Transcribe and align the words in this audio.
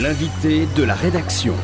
L'invité 0.00 0.66
de 0.74 0.84
la 0.84 0.94
rédaction. 0.94 1.54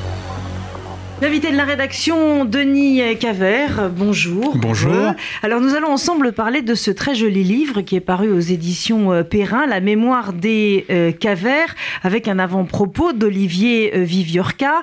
L'invité 1.22 1.50
de 1.50 1.56
la 1.56 1.64
rédaction, 1.64 2.44
Denis 2.44 3.00
Cavert, 3.18 3.88
bonjour. 3.88 4.54
Bonjour. 4.54 5.14
Alors 5.42 5.62
nous 5.62 5.74
allons 5.74 5.88
ensemble 5.88 6.32
parler 6.32 6.60
de 6.60 6.74
ce 6.74 6.90
très 6.90 7.14
joli 7.14 7.42
livre 7.42 7.80
qui 7.80 7.96
est 7.96 8.00
paru 8.00 8.30
aux 8.30 8.38
éditions 8.38 9.12
euh, 9.12 9.22
Perrin, 9.22 9.66
La 9.66 9.80
mémoire 9.80 10.34
des 10.34 10.84
euh, 10.90 11.10
Cavers, 11.10 11.74
avec 12.02 12.28
un 12.28 12.38
avant-propos 12.38 13.14
d'Olivier 13.14 13.96
euh, 13.96 14.02
Viviorca 14.02 14.82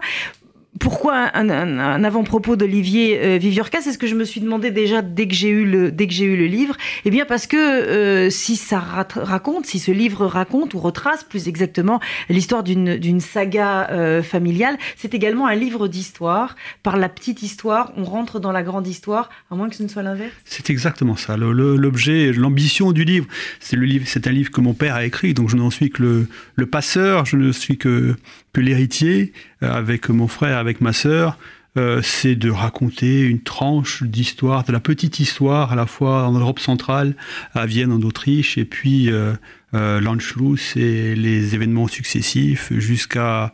pourquoi 0.79 1.29
un, 1.33 2.03
avant-propos 2.03 2.55
d'Olivier 2.55 3.19
euh, 3.21 3.37
Viviorca 3.37 3.79
C'est 3.81 3.93
ce 3.93 3.97
que 3.97 4.07
je 4.07 4.15
me 4.15 4.25
suis 4.25 4.41
demandé 4.41 4.71
déjà 4.71 5.01
dès 5.01 5.27
que 5.27 5.33
j'ai 5.33 5.49
eu 5.49 5.65
le 5.65 5.91
dès 5.91 6.07
que 6.07 6.13
j'ai 6.13 6.25
eu 6.25 6.35
le 6.35 6.47
livre. 6.47 6.75
Eh 7.05 7.11
bien 7.11 7.25
parce 7.25 7.47
que 7.47 7.55
euh, 7.57 8.29
si 8.29 8.55
ça 8.55 8.79
raconte, 8.79 9.65
si 9.65 9.79
ce 9.79 9.91
livre 9.91 10.25
raconte 10.25 10.73
ou 10.73 10.79
retrace 10.79 11.23
plus 11.23 11.47
exactement 11.47 11.99
l'histoire 12.29 12.63
d'une 12.63 12.97
d'une 12.97 13.21
saga 13.21 13.89
euh, 13.91 14.21
familiale, 14.21 14.77
c'est 14.97 15.13
également 15.13 15.47
un 15.47 15.55
livre 15.55 15.87
d'histoire. 15.87 16.55
Par 16.83 16.97
la 16.97 17.07
petite 17.09 17.41
histoire, 17.41 17.93
on 17.95 18.03
rentre 18.03 18.39
dans 18.39 18.51
la 18.51 18.63
grande 18.63 18.87
histoire, 18.87 19.29
à 19.49 19.55
moins 19.55 19.69
que 19.69 19.75
ce 19.75 19.83
ne 19.83 19.87
soit 19.87 20.03
l'inverse. 20.03 20.33
C'est 20.43 20.69
exactement 20.69 21.15
ça. 21.15 21.37
L'objet, 21.37 22.33
l'ambition 22.33 22.91
du 22.91 23.05
livre, 23.05 23.27
c'est 23.59 23.75
le 23.75 23.85
livre, 23.85 24.05
c'est 24.07 24.27
un 24.27 24.31
livre 24.31 24.51
que 24.51 24.61
mon 24.61 24.73
père 24.73 24.95
a 24.95 25.05
écrit, 25.05 25.33
donc 25.33 25.49
je 25.49 25.55
n'en 25.55 25.69
suis 25.69 25.89
que 25.89 26.27
le, 26.55 26.65
passeur, 26.65 27.25
je 27.25 27.37
ne 27.37 27.51
suis 27.51 27.77
que 27.77 28.15
que 28.55 28.61
l'héritier, 28.61 29.33
avec 29.71 30.09
mon 30.09 30.27
frère, 30.27 30.57
avec 30.57 30.81
ma 30.81 30.93
sœur, 30.93 31.37
euh, 31.77 32.01
c'est 32.01 32.35
de 32.35 32.49
raconter 32.49 33.21
une 33.21 33.41
tranche 33.41 34.03
d'histoire, 34.03 34.63
de 34.63 34.71
la 34.71 34.79
petite 34.79 35.19
histoire, 35.19 35.73
à 35.73 35.75
la 35.75 35.85
fois 35.85 36.25
en 36.25 36.31
Europe 36.31 36.59
centrale, 36.59 37.15
à 37.53 37.65
Vienne, 37.65 37.91
en 37.91 38.01
Autriche, 38.01 38.57
et 38.57 38.65
puis 38.65 39.11
euh, 39.11 39.33
euh 39.73 39.99
l'Anschluss 39.99 40.77
et 40.77 41.15
les 41.15 41.53
événements 41.53 41.87
successifs 41.87 42.71
jusqu'à 42.71 43.53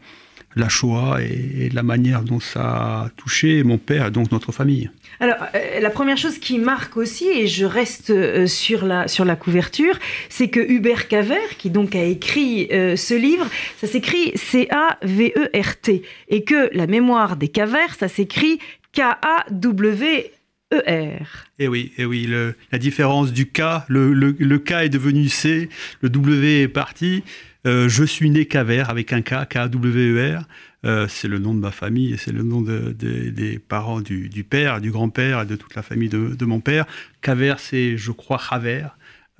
la 0.55 0.69
Shoah 0.69 1.19
et, 1.21 1.69
la 1.69 1.83
manière 1.83 2.23
dont 2.23 2.39
ça 2.39 2.61
a 2.61 3.09
touché 3.15 3.63
mon 3.63 3.77
père 3.77 4.07
et 4.07 4.11
donc 4.11 4.31
notre 4.31 4.51
famille. 4.51 4.89
Alors, 5.19 5.37
euh, 5.55 5.79
la 5.79 5.89
première 5.89 6.17
chose 6.17 6.37
qui 6.37 6.59
marque 6.59 6.97
aussi, 6.97 7.27
et 7.27 7.47
je 7.47 7.65
reste 7.65 8.09
euh, 8.09 8.47
sur, 8.47 8.85
la, 8.85 9.07
sur 9.07 9.25
la 9.25 9.35
couverture, 9.35 9.97
c'est 10.29 10.49
que 10.49 10.59
Hubert 10.59 11.07
Cavert, 11.07 11.57
qui 11.57 11.69
donc 11.69 11.95
a 11.95 12.03
écrit 12.03 12.67
euh, 12.71 12.95
ce 12.95 13.13
livre, 13.13 13.47
ça 13.79 13.87
s'écrit 13.87 14.31
C-A-V-E-R-T, 14.35 16.01
et 16.29 16.43
que 16.43 16.69
la 16.75 16.87
mémoire 16.87 17.35
des 17.37 17.47
Cavers, 17.47 17.95
ça 17.95 18.07
s'écrit 18.07 18.59
K-A-W. 18.93 20.31
E 20.73 20.77
R. 20.87 21.47
Et 21.59 21.67
oui, 21.67 21.91
et 21.97 22.05
oui 22.05 22.29
la 22.71 22.77
différence 22.77 23.33
du 23.33 23.45
K, 23.45 23.61
le, 23.89 24.13
le, 24.13 24.33
le, 24.39 24.57
K 24.57 24.71
est 24.71 24.89
devenu 24.89 25.27
C, 25.27 25.67
le 25.99 26.09
W 26.09 26.61
est 26.61 26.67
parti. 26.69 27.23
Euh, 27.67 27.87
je 27.87 28.03
suis 28.03 28.29
né 28.29 28.45
Caver 28.45 28.83
avec 28.87 29.13
un 29.13 29.21
K, 29.21 29.47
K-W-E-R. 29.47 30.47
Euh, 30.83 31.07
c'est 31.07 31.27
le 31.27 31.37
nom 31.37 31.53
de 31.53 31.59
ma 31.59 31.69
famille 31.69 32.11
et 32.11 32.17
c'est 32.17 32.31
le 32.31 32.41
nom 32.41 32.61
des 32.61 33.59
parents 33.59 34.01
du, 34.01 34.43
père, 34.43 34.81
du 34.81 34.89
grand-père 34.89 35.41
et 35.41 35.45
de 35.45 35.55
toute 35.55 35.75
la 35.75 35.83
famille 35.83 36.09
de, 36.09 36.45
mon 36.45 36.59
père. 36.59 36.85
Caver, 37.21 37.55
c'est, 37.59 37.97
je 37.97 38.11
crois, 38.11 38.41
Haver 38.49 38.87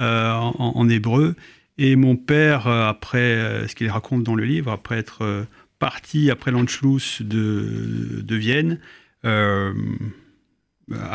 euh, 0.01 0.31
en, 0.33 0.87
hébreu. 0.89 1.35
Et 1.77 1.95
mon 1.95 2.15
père, 2.15 2.67
après 2.67 3.65
ce 3.67 3.73
qu'il 3.73 3.89
raconte 3.89 4.23
dans 4.23 4.35
le 4.35 4.43
livre, 4.45 4.71
après 4.71 4.97
être 4.97 5.47
parti 5.79 6.29
après 6.29 6.51
l'Anschluss 6.51 7.23
de, 7.23 8.21
de 8.21 8.35
Vienne, 8.35 8.79
a 9.23 9.71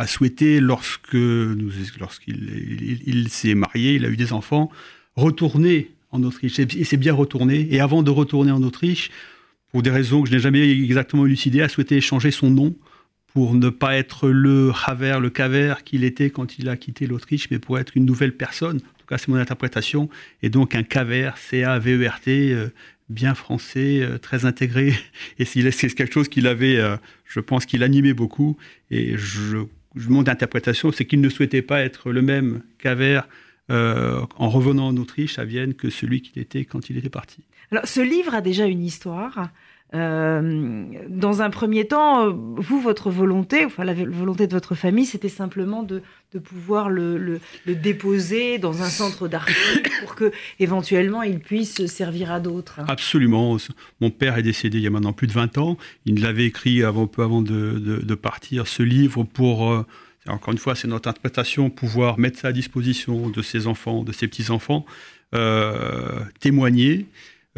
souhaité, 0.07 0.59
lorsque 0.59 1.13
lorsqu'il 1.13 3.03
il 3.07 3.29
s'est 3.29 3.55
marié, 3.55 3.95
il 3.95 4.05
a 4.05 4.09
eu 4.09 4.17
des 4.17 4.33
enfants, 4.33 4.73
retourner 5.15 5.96
en 6.11 6.23
Autriche. 6.23 6.59
Il 6.59 6.87
s'est 6.87 6.97
bien 6.97 7.15
retourné. 7.15 7.69
Et 7.71 7.81
avant 7.81 8.03
de 8.03 8.11
retourner 8.11 8.53
en 8.53 8.63
Autriche, 8.63 9.11
pour 9.71 9.83
des 9.83 9.91
raisons 9.91 10.23
que 10.23 10.29
je 10.29 10.35
n'ai 10.35 10.41
jamais 10.41 10.71
exactement 10.71 11.27
élucidées, 11.27 11.63
a 11.63 11.69
souhaité 11.69 12.01
changer 12.01 12.31
son 12.31 12.51
nom 12.51 12.75
pour 13.37 13.55
ne 13.55 13.69
pas 13.69 13.97
être 13.97 14.31
le 14.31 14.73
Haver, 14.87 15.19
le 15.21 15.29
Caver 15.29 15.75
qu'il 15.85 16.05
était 16.05 16.31
quand 16.31 16.59
il 16.59 16.71
a 16.71 16.77
quitté 16.79 17.07
l'Autriche, 17.07 17.51
mais 17.51 17.59
pour 17.59 17.79
être 17.79 17.95
une 17.95 18.07
nouvelle 18.07 18.35
personne. 18.35 18.79
En 18.79 18.99
tout 18.99 19.07
cas, 19.07 19.19
c'est 19.19 19.29
mon 19.29 19.37
interprétation. 19.37 20.09
Et 20.43 20.49
donc 20.49 20.75
un 20.75 20.83
Caver, 20.83 21.33
C-A-V-E-R-T, 21.37 22.53
euh, 22.55 22.69
bien 23.11 23.35
français, 23.35 24.01
euh, 24.01 24.17
très 24.17 24.47
intégré. 24.47 24.95
Et 25.39 25.45
c'est 25.45 25.95
quelque 25.95 26.15
chose 26.15 26.29
qu'il 26.29 26.47
avait, 26.47 26.79
euh, 26.79 26.97
je 27.27 27.41
pense 27.41 27.67
qu'il 27.67 27.83
animait 27.83 28.15
beaucoup. 28.15 28.57
Et 28.91 29.19
je, 29.19 29.67
mon 29.95 30.27
interprétation, 30.27 30.91
c'est 30.91 31.05
qu'il 31.05 31.21
ne 31.21 31.29
souhaitait 31.29 31.61
pas 31.61 31.83
être 31.83 32.11
le 32.13 32.23
même 32.23 32.63
Caver 32.79 33.21
euh, 33.71 34.21
en 34.37 34.49
revenant 34.49 34.89
en 34.89 34.97
Autriche, 34.97 35.39
à 35.39 35.45
Vienne, 35.45 35.75
que 35.75 35.91
celui 35.91 36.23
qu'il 36.23 36.41
était 36.41 36.65
quand 36.65 36.91
il 36.91 36.99
était 36.99 37.11
parti. 37.11 37.45
Alors, 37.73 37.87
ce 37.87 38.01
livre 38.01 38.35
a 38.35 38.41
déjà 38.41 38.67
une 38.67 38.85
histoire. 38.85 39.51
Euh, 39.95 40.85
dans 41.09 41.43
un 41.43 41.51
premier 41.51 41.87
temps, 41.87 42.33
vous, 42.33 42.81
votre 42.81 43.09
volonté, 43.09 43.65
enfin 43.65 43.85
la 43.85 43.95
volonté 43.95 44.49
de 44.49 44.53
votre 44.53 44.75
famille, 44.75 45.07
c'était 45.07 45.29
simplement 45.29 45.85
de, 45.85 46.03
de 46.33 46.39
pouvoir 46.41 46.91
le, 46.91 47.17
le, 47.17 47.41
le, 47.67 47.75
déposer 47.77 48.59
dans 48.59 48.83
un 48.83 48.89
centre 48.89 49.29
d'archives 49.29 49.83
pour 50.01 50.17
que 50.17 50.33
éventuellement 50.59 51.23
il 51.23 51.39
puisse 51.39 51.87
servir 51.87 52.33
à 52.33 52.41
d'autres. 52.41 52.81
Absolument. 52.89 53.57
Mon 54.01 54.11
père 54.11 54.37
est 54.37 54.43
décédé 54.43 54.79
il 54.79 54.85
y 54.85 54.89
a 54.89 54.91
maintenant 54.91 55.13
plus 55.13 55.29
de 55.29 55.33
20 55.33 55.57
ans. 55.59 55.77
Il 56.05 56.21
l'avait 56.21 56.47
écrit 56.47 56.83
avant, 56.83 57.07
peu 57.07 57.23
avant 57.23 57.43
de, 57.43 57.79
de, 57.79 57.99
de, 58.03 58.15
partir, 58.15 58.67
ce 58.67 58.83
livre 58.83 59.23
pour... 59.23 59.71
Euh, 59.71 59.87
encore 60.29 60.53
une 60.53 60.59
fois, 60.59 60.75
c'est 60.75 60.89
notre 60.89 61.09
interprétation, 61.09 61.71
pouvoir 61.71 62.19
mettre 62.19 62.39
ça 62.39 62.49
à 62.49 62.53
disposition 62.53 63.29
de 63.29 63.43
ses 63.43 63.67
enfants, 63.67 64.03
de 64.03 64.13
ses 64.13 64.29
petits-enfants, 64.29 64.85
euh, 65.35 66.21
témoigner. 66.41 67.07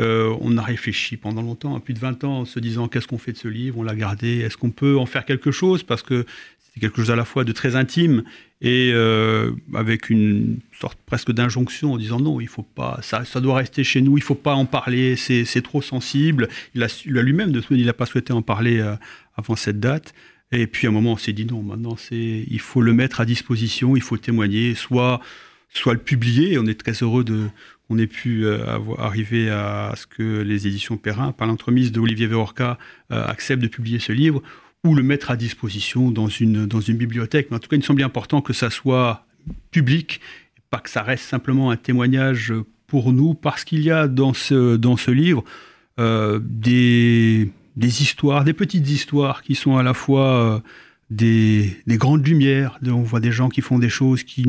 Euh, 0.01 0.37
on 0.41 0.57
a 0.57 0.63
réfléchi 0.63 1.17
pendant 1.17 1.43
longtemps, 1.43 1.75
hein, 1.75 1.81
plus 1.81 1.95
de 1.95 1.99
20 1.99 2.25
ans, 2.25 2.41
en 2.41 2.45
se 2.45 2.61
disant 2.61 2.89
qu'est-ce 2.89 3.09
qu'on 3.09 3.19
fait 3.19 3.33
de 3.33 3.39
ce 3.39 3.49
livre, 3.49 3.79
on 3.79 3.83
l'a 3.83 3.97
gardé, 3.97 4.39
est-ce 4.39 4.57
qu'on 4.57 4.71
peut 4.71 4.97
en 4.97 5.07
faire 5.07 5.25
quelque 5.25 5.51
chose? 5.51 5.83
Parce 5.83 6.03
que 6.03 6.25
c'est 6.73 6.81
quelque 6.81 6.97
chose 6.97 7.11
à 7.11 7.17
la 7.17 7.25
fois 7.25 7.43
de 7.43 7.51
très 7.51 7.75
intime 7.75 8.23
et 8.61 8.93
euh, 8.93 9.53
avec 9.75 10.09
une 10.11 10.59
sorte 10.79 10.99
presque 11.05 11.33
d'injonction 11.33 11.95
en 11.95 11.97
disant 11.97 12.21
non, 12.21 12.41
il 12.41 12.47
faut 12.49 12.63
pas, 12.63 13.01
ça, 13.03 13.25
doit 13.41 13.57
rester 13.57 13.83
chez 13.83 14.01
nous, 14.01 14.17
il 14.17 14.23
faut 14.23 14.37
pas 14.37 14.55
en 14.55 14.67
parler, 14.67 15.17
c'est 15.17 15.63
trop 15.63 15.83
sensible. 15.83 16.49
Il 16.75 16.85
a, 16.85 16.89
lui-même 17.07 17.53
il 17.71 17.87
n'a 17.87 17.93
pas 17.93 18.07
souhaité 18.07 18.33
en 18.33 18.43
parler 18.43 18.81
avant 19.37 19.57
cette 19.57 19.81
date. 19.81 20.15
Et 20.53 20.67
puis 20.67 20.87
à 20.87 20.91
un 20.91 20.93
moment, 20.93 21.13
on 21.13 21.17
s'est 21.17 21.33
dit 21.33 21.45
non, 21.45 21.63
maintenant, 21.63 21.97
c'est, 21.97 22.45
il 22.49 22.61
faut 22.61 22.81
le 22.81 22.93
mettre 22.93 23.21
à 23.21 23.27
disposition, 23.27 23.97
il 23.97 24.03
faut 24.03 24.17
témoigner, 24.17 24.75
soit, 24.75 25.21
soit 25.69 25.93
le 25.93 25.99
publier. 25.99 26.59
On 26.59 26.67
est 26.67 26.81
très 26.81 26.93
heureux 27.03 27.25
de, 27.25 27.49
qu'on 27.87 27.99
ait 27.99 28.07
pu 28.07 28.47
euh, 28.47 28.79
arriver 28.99 29.51
à 29.51 29.95
ce 29.97 30.07
que 30.07 30.43
les 30.43 30.67
éditions 30.67 30.97
Perrin, 30.97 31.33
par 31.33 31.47
l'entremise 31.47 31.93
de 31.93 32.01
Olivier 32.01 32.27
Verorca, 32.27 32.79
euh, 33.13 33.27
acceptent 33.27 33.63
de 33.63 33.69
publier 33.69 33.99
ce 33.99 34.13
livre, 34.13 34.43
ou 34.85 34.95
le 34.95 35.03
mettre 35.03 35.31
à 35.31 35.37
disposition 35.37 36.11
dans 36.11 36.29
une, 36.29 36.67
dans 36.67 36.81
une 36.81 36.97
bibliothèque. 36.97 37.49
Mais 37.51 37.57
en 37.57 37.61
tout 37.61 37.69
cas, 37.69 37.77
il 37.77 37.81
me 37.81 37.85
semblait 37.85 38.05
important 38.05 38.41
que 38.41 38.53
ça 38.53 38.71
soit 38.71 39.27
public, 39.71 40.21
pas 40.71 40.79
que 40.79 40.91
ça 40.91 41.03
reste 41.03 41.25
simplement 41.25 41.71
un 41.71 41.77
témoignage 41.77 42.55
pour 42.87 43.13
nous, 43.13 43.35
parce 43.35 43.65
qu'il 43.65 43.81
y 43.81 43.91
a 43.91 44.09
dans 44.09 44.33
ce, 44.35 44.77
dans 44.77 44.97
ce 44.97 45.11
livre 45.11 45.45
euh, 45.99 46.41
des 46.43 47.51
des 47.79 48.03
histoires, 48.03 48.45
des 48.45 48.53
petites 48.53 48.91
histoires 48.91 49.43
qui 49.43 49.55
sont 49.55 49.77
à 49.77 49.85
la 49.85 49.95
fois 49.95 50.27
euh, 50.27 50.59
des, 51.11 51.77
grandes 51.87 52.27
lumières. 52.27 52.79
On 52.85 53.03
voit 53.03 53.21
des 53.21 53.31
gens 53.31 53.49
qui 53.49 53.61
font 53.61 53.79
des 53.79 53.89
choses 53.89 54.25
qui, 54.25 54.45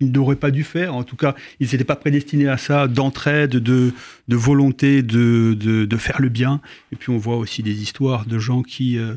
n'auraient 0.00 0.36
pas 0.36 0.50
dû 0.50 0.64
faire. 0.64 0.96
En 0.96 1.04
tout 1.04 1.14
cas, 1.14 1.36
ils 1.60 1.68
n'étaient 1.70 1.84
pas 1.84 1.94
prédestinés 1.94 2.48
à 2.48 2.56
ça, 2.56 2.88
d'entraide, 2.88 3.50
de, 3.50 3.92
volonté 4.28 5.02
de, 5.02 5.96
faire 5.98 6.20
le 6.20 6.30
bien. 6.30 6.60
Et 6.90 6.96
puis 6.96 7.10
on 7.10 7.18
voit 7.18 7.36
aussi 7.36 7.62
des 7.62 7.82
histoires 7.82 8.24
de 8.24 8.38
gens 8.38 8.62
qui 8.62 8.98
euh, 8.98 9.14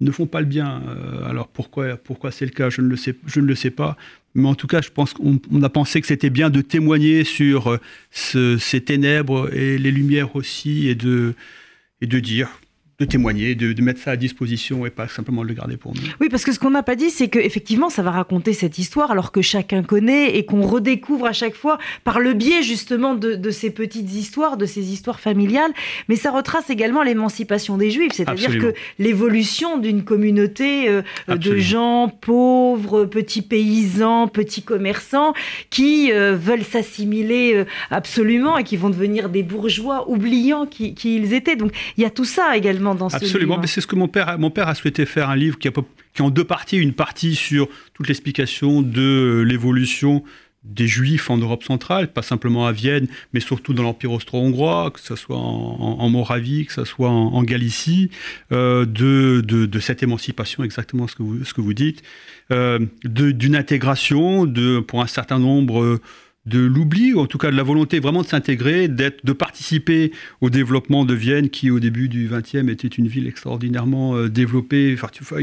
ne 0.00 0.10
font 0.10 0.26
pas 0.26 0.40
le 0.40 0.46
bien. 0.46 0.82
Euh, 0.88 1.28
alors 1.28 1.48
pourquoi, 1.48 1.96
pourquoi 1.96 2.32
c'est 2.32 2.46
le 2.46 2.50
cas? 2.50 2.70
Je 2.70 2.80
ne, 2.80 2.88
le 2.88 2.96
sais, 2.96 3.14
je 3.26 3.40
ne 3.40 3.46
le 3.46 3.54
sais 3.54 3.70
pas. 3.70 3.96
Mais 4.34 4.48
en 4.48 4.56
tout 4.56 4.66
cas, 4.66 4.80
je 4.80 4.90
pense 4.90 5.12
qu'on 5.12 5.38
a 5.62 5.68
pensé 5.68 6.00
que 6.00 6.06
c'était 6.08 6.30
bien 6.30 6.50
de 6.50 6.62
témoigner 6.62 7.22
sur 7.22 7.78
ces 8.10 8.80
ténèbres 8.80 9.54
et 9.54 9.78
les 9.78 9.92
lumières 9.92 10.34
aussi, 10.34 10.88
et 10.88 10.96
de, 10.96 11.34
et 12.04 12.06
de 12.06 12.20
dire 12.20 12.60
de 13.00 13.04
témoigner, 13.04 13.56
de, 13.56 13.82
mettre 13.82 14.00
ça 14.00 14.12
à 14.12 14.16
disposition 14.16 14.86
et 14.86 14.90
pas 14.90 15.08
simplement 15.08 15.42
le 15.42 15.52
garder 15.52 15.76
pour 15.76 15.94
nous. 15.94 16.00
Oui, 16.20 16.28
parce 16.30 16.44
que 16.44 16.52
ce 16.52 16.60
qu'on 16.60 16.70
n'a 16.70 16.84
pas 16.84 16.94
dit, 16.94 17.10
c'est 17.10 17.28
qu'effectivement, 17.28 17.90
ça 17.90 18.02
va 18.02 18.12
raconter 18.12 18.52
cette 18.52 18.78
histoire 18.78 19.10
alors 19.10 19.32
que 19.32 19.42
chacun 19.42 19.82
connaît 19.82 20.36
et 20.36 20.44
qu'on 20.44 20.62
redécouvre 20.62 21.26
à 21.26 21.32
chaque 21.32 21.56
fois 21.56 21.78
par 22.04 22.20
le 22.20 22.34
biais 22.34 22.62
justement 22.62 23.14
de, 23.14 23.50
ces 23.50 23.70
petites 23.70 24.12
histoires, 24.12 24.56
de 24.56 24.64
ces 24.64 24.92
histoires 24.92 25.18
familiales. 25.18 25.72
Mais 26.08 26.14
ça 26.14 26.30
retrace 26.30 26.70
également 26.70 27.02
l'émancipation 27.02 27.76
des 27.76 27.90
Juifs, 27.90 28.12
c'est-à-dire 28.12 28.58
que 28.58 28.74
l'évolution 29.00 29.78
d'une 29.78 30.04
communauté 30.04 30.88
euh, 30.88 31.02
de 31.28 31.56
gens 31.56 32.08
pauvres, 32.08 33.06
petits 33.06 33.42
paysans, 33.42 34.28
petits 34.28 34.62
commerçants 34.62 35.34
qui 35.68 36.12
euh, 36.12 36.36
veulent 36.36 36.62
s'assimiler 36.62 37.54
euh, 37.54 37.64
absolument 37.90 38.56
et 38.56 38.62
qui 38.62 38.76
vont 38.76 38.90
devenir 38.90 39.28
des 39.28 39.42
bourgeois 39.42 40.08
oubliant 40.08 40.66
qui, 40.66 40.94
qui 40.94 41.16
ils 41.16 41.34
étaient. 41.34 41.56
Donc 41.56 41.72
il 41.96 42.02
y 42.02 42.06
a 42.06 42.10
tout 42.10 42.24
ça 42.24 42.56
également 42.56 42.83
Absolument, 43.24 43.58
mais 43.58 43.66
c'est 43.66 43.80
ce 43.80 43.86
que 43.86 43.96
mon 43.96 44.08
père, 44.08 44.38
mon 44.38 44.50
père 44.50 44.68
a 44.68 44.74
souhaité 44.74 45.06
faire 45.06 45.30
un 45.30 45.36
livre 45.36 45.58
qui, 45.58 45.68
a, 45.68 45.72
qui 46.14 46.22
en 46.22 46.30
deux 46.30 46.44
parties, 46.44 46.76
une 46.76 46.92
partie 46.92 47.34
sur 47.34 47.68
toute 47.94 48.08
l'explication 48.08 48.82
de 48.82 49.44
l'évolution 49.46 50.22
des 50.64 50.86
juifs 50.86 51.28
en 51.30 51.36
Europe 51.36 51.62
centrale, 51.62 52.10
pas 52.10 52.22
simplement 52.22 52.66
à 52.66 52.72
Vienne, 52.72 53.06
mais 53.32 53.40
surtout 53.40 53.74
dans 53.74 53.82
l'Empire 53.82 54.12
austro-hongrois, 54.12 54.90
que 54.90 55.00
ce 55.00 55.14
soit 55.14 55.36
en, 55.36 56.08
Moravie, 56.08 56.64
que 56.64 56.72
ce 56.72 56.84
soit 56.84 57.10
en, 57.10 57.42
Galicie, 57.42 58.10
euh, 58.50 58.86
de, 58.86 59.42
de, 59.42 59.80
cette 59.80 60.02
émancipation, 60.02 60.64
exactement 60.64 61.06
ce 61.06 61.16
que 61.16 61.22
vous, 61.22 61.44
ce 61.44 61.52
que 61.52 61.60
vous 61.60 61.74
dites, 61.74 62.02
euh, 62.50 62.78
d'une 63.04 63.56
intégration 63.56 64.46
de, 64.46 64.80
pour 64.80 65.02
un 65.02 65.06
certain 65.06 65.38
nombre 65.38 66.00
de 66.46 66.58
l'oubli, 66.58 67.14
ou 67.14 67.20
en 67.20 67.26
tout 67.26 67.38
cas 67.38 67.50
de 67.50 67.56
la 67.56 67.62
volonté 67.62 68.00
vraiment 68.00 68.22
de 68.22 68.26
s'intégrer, 68.26 68.88
d'être, 68.88 69.24
de 69.24 69.32
participer 69.32 70.12
au 70.40 70.50
développement 70.50 71.04
de 71.04 71.14
Vienne, 71.14 71.48
qui 71.48 71.70
au 71.70 71.80
début 71.80 72.08
du 72.08 72.28
XXe 72.30 72.68
était 72.68 72.88
une 72.88 73.08
ville 73.08 73.26
extraordinairement 73.26 74.16
euh, 74.16 74.28
développée, 74.28 74.96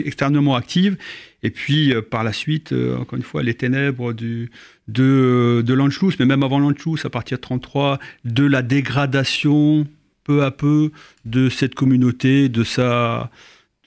extrêmement 0.06 0.56
active. 0.56 0.98
Et 1.44 1.50
puis 1.50 1.94
euh, 1.94 2.02
par 2.02 2.24
la 2.24 2.34
suite, 2.34 2.72
euh, 2.72 2.98
encore 2.98 3.18
une 3.18 3.24
fois, 3.24 3.42
les 3.42 3.56
ténèbres 3.56 4.14
de, 4.14 4.50
de 4.88 5.74
l'Anschluss, 5.74 6.20
mais 6.20 6.26
même 6.26 6.44
avant 6.44 6.60
l'Anschluss, 6.60 7.04
à 7.06 7.10
partir 7.10 7.38
de 7.38 7.42
33, 7.42 8.00
de 8.26 8.46
la 8.46 8.62
dégradation 8.62 9.88
peu 10.24 10.44
à 10.44 10.52
peu 10.52 10.92
de 11.26 11.50
cette 11.50 11.74
communauté, 11.74 12.48
de 12.48 12.64
sa, 12.64 13.32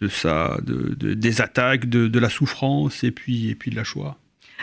de 0.00 1.14
des 1.14 1.40
attaques, 1.40 1.88
de, 1.88 2.08
de 2.08 2.18
la 2.18 2.28
souffrance 2.28 3.04
et 3.04 3.12
puis, 3.12 3.50
et 3.50 3.54
puis 3.54 3.70
de 3.70 3.76
la 3.76 3.84
Shoah. 3.84 4.18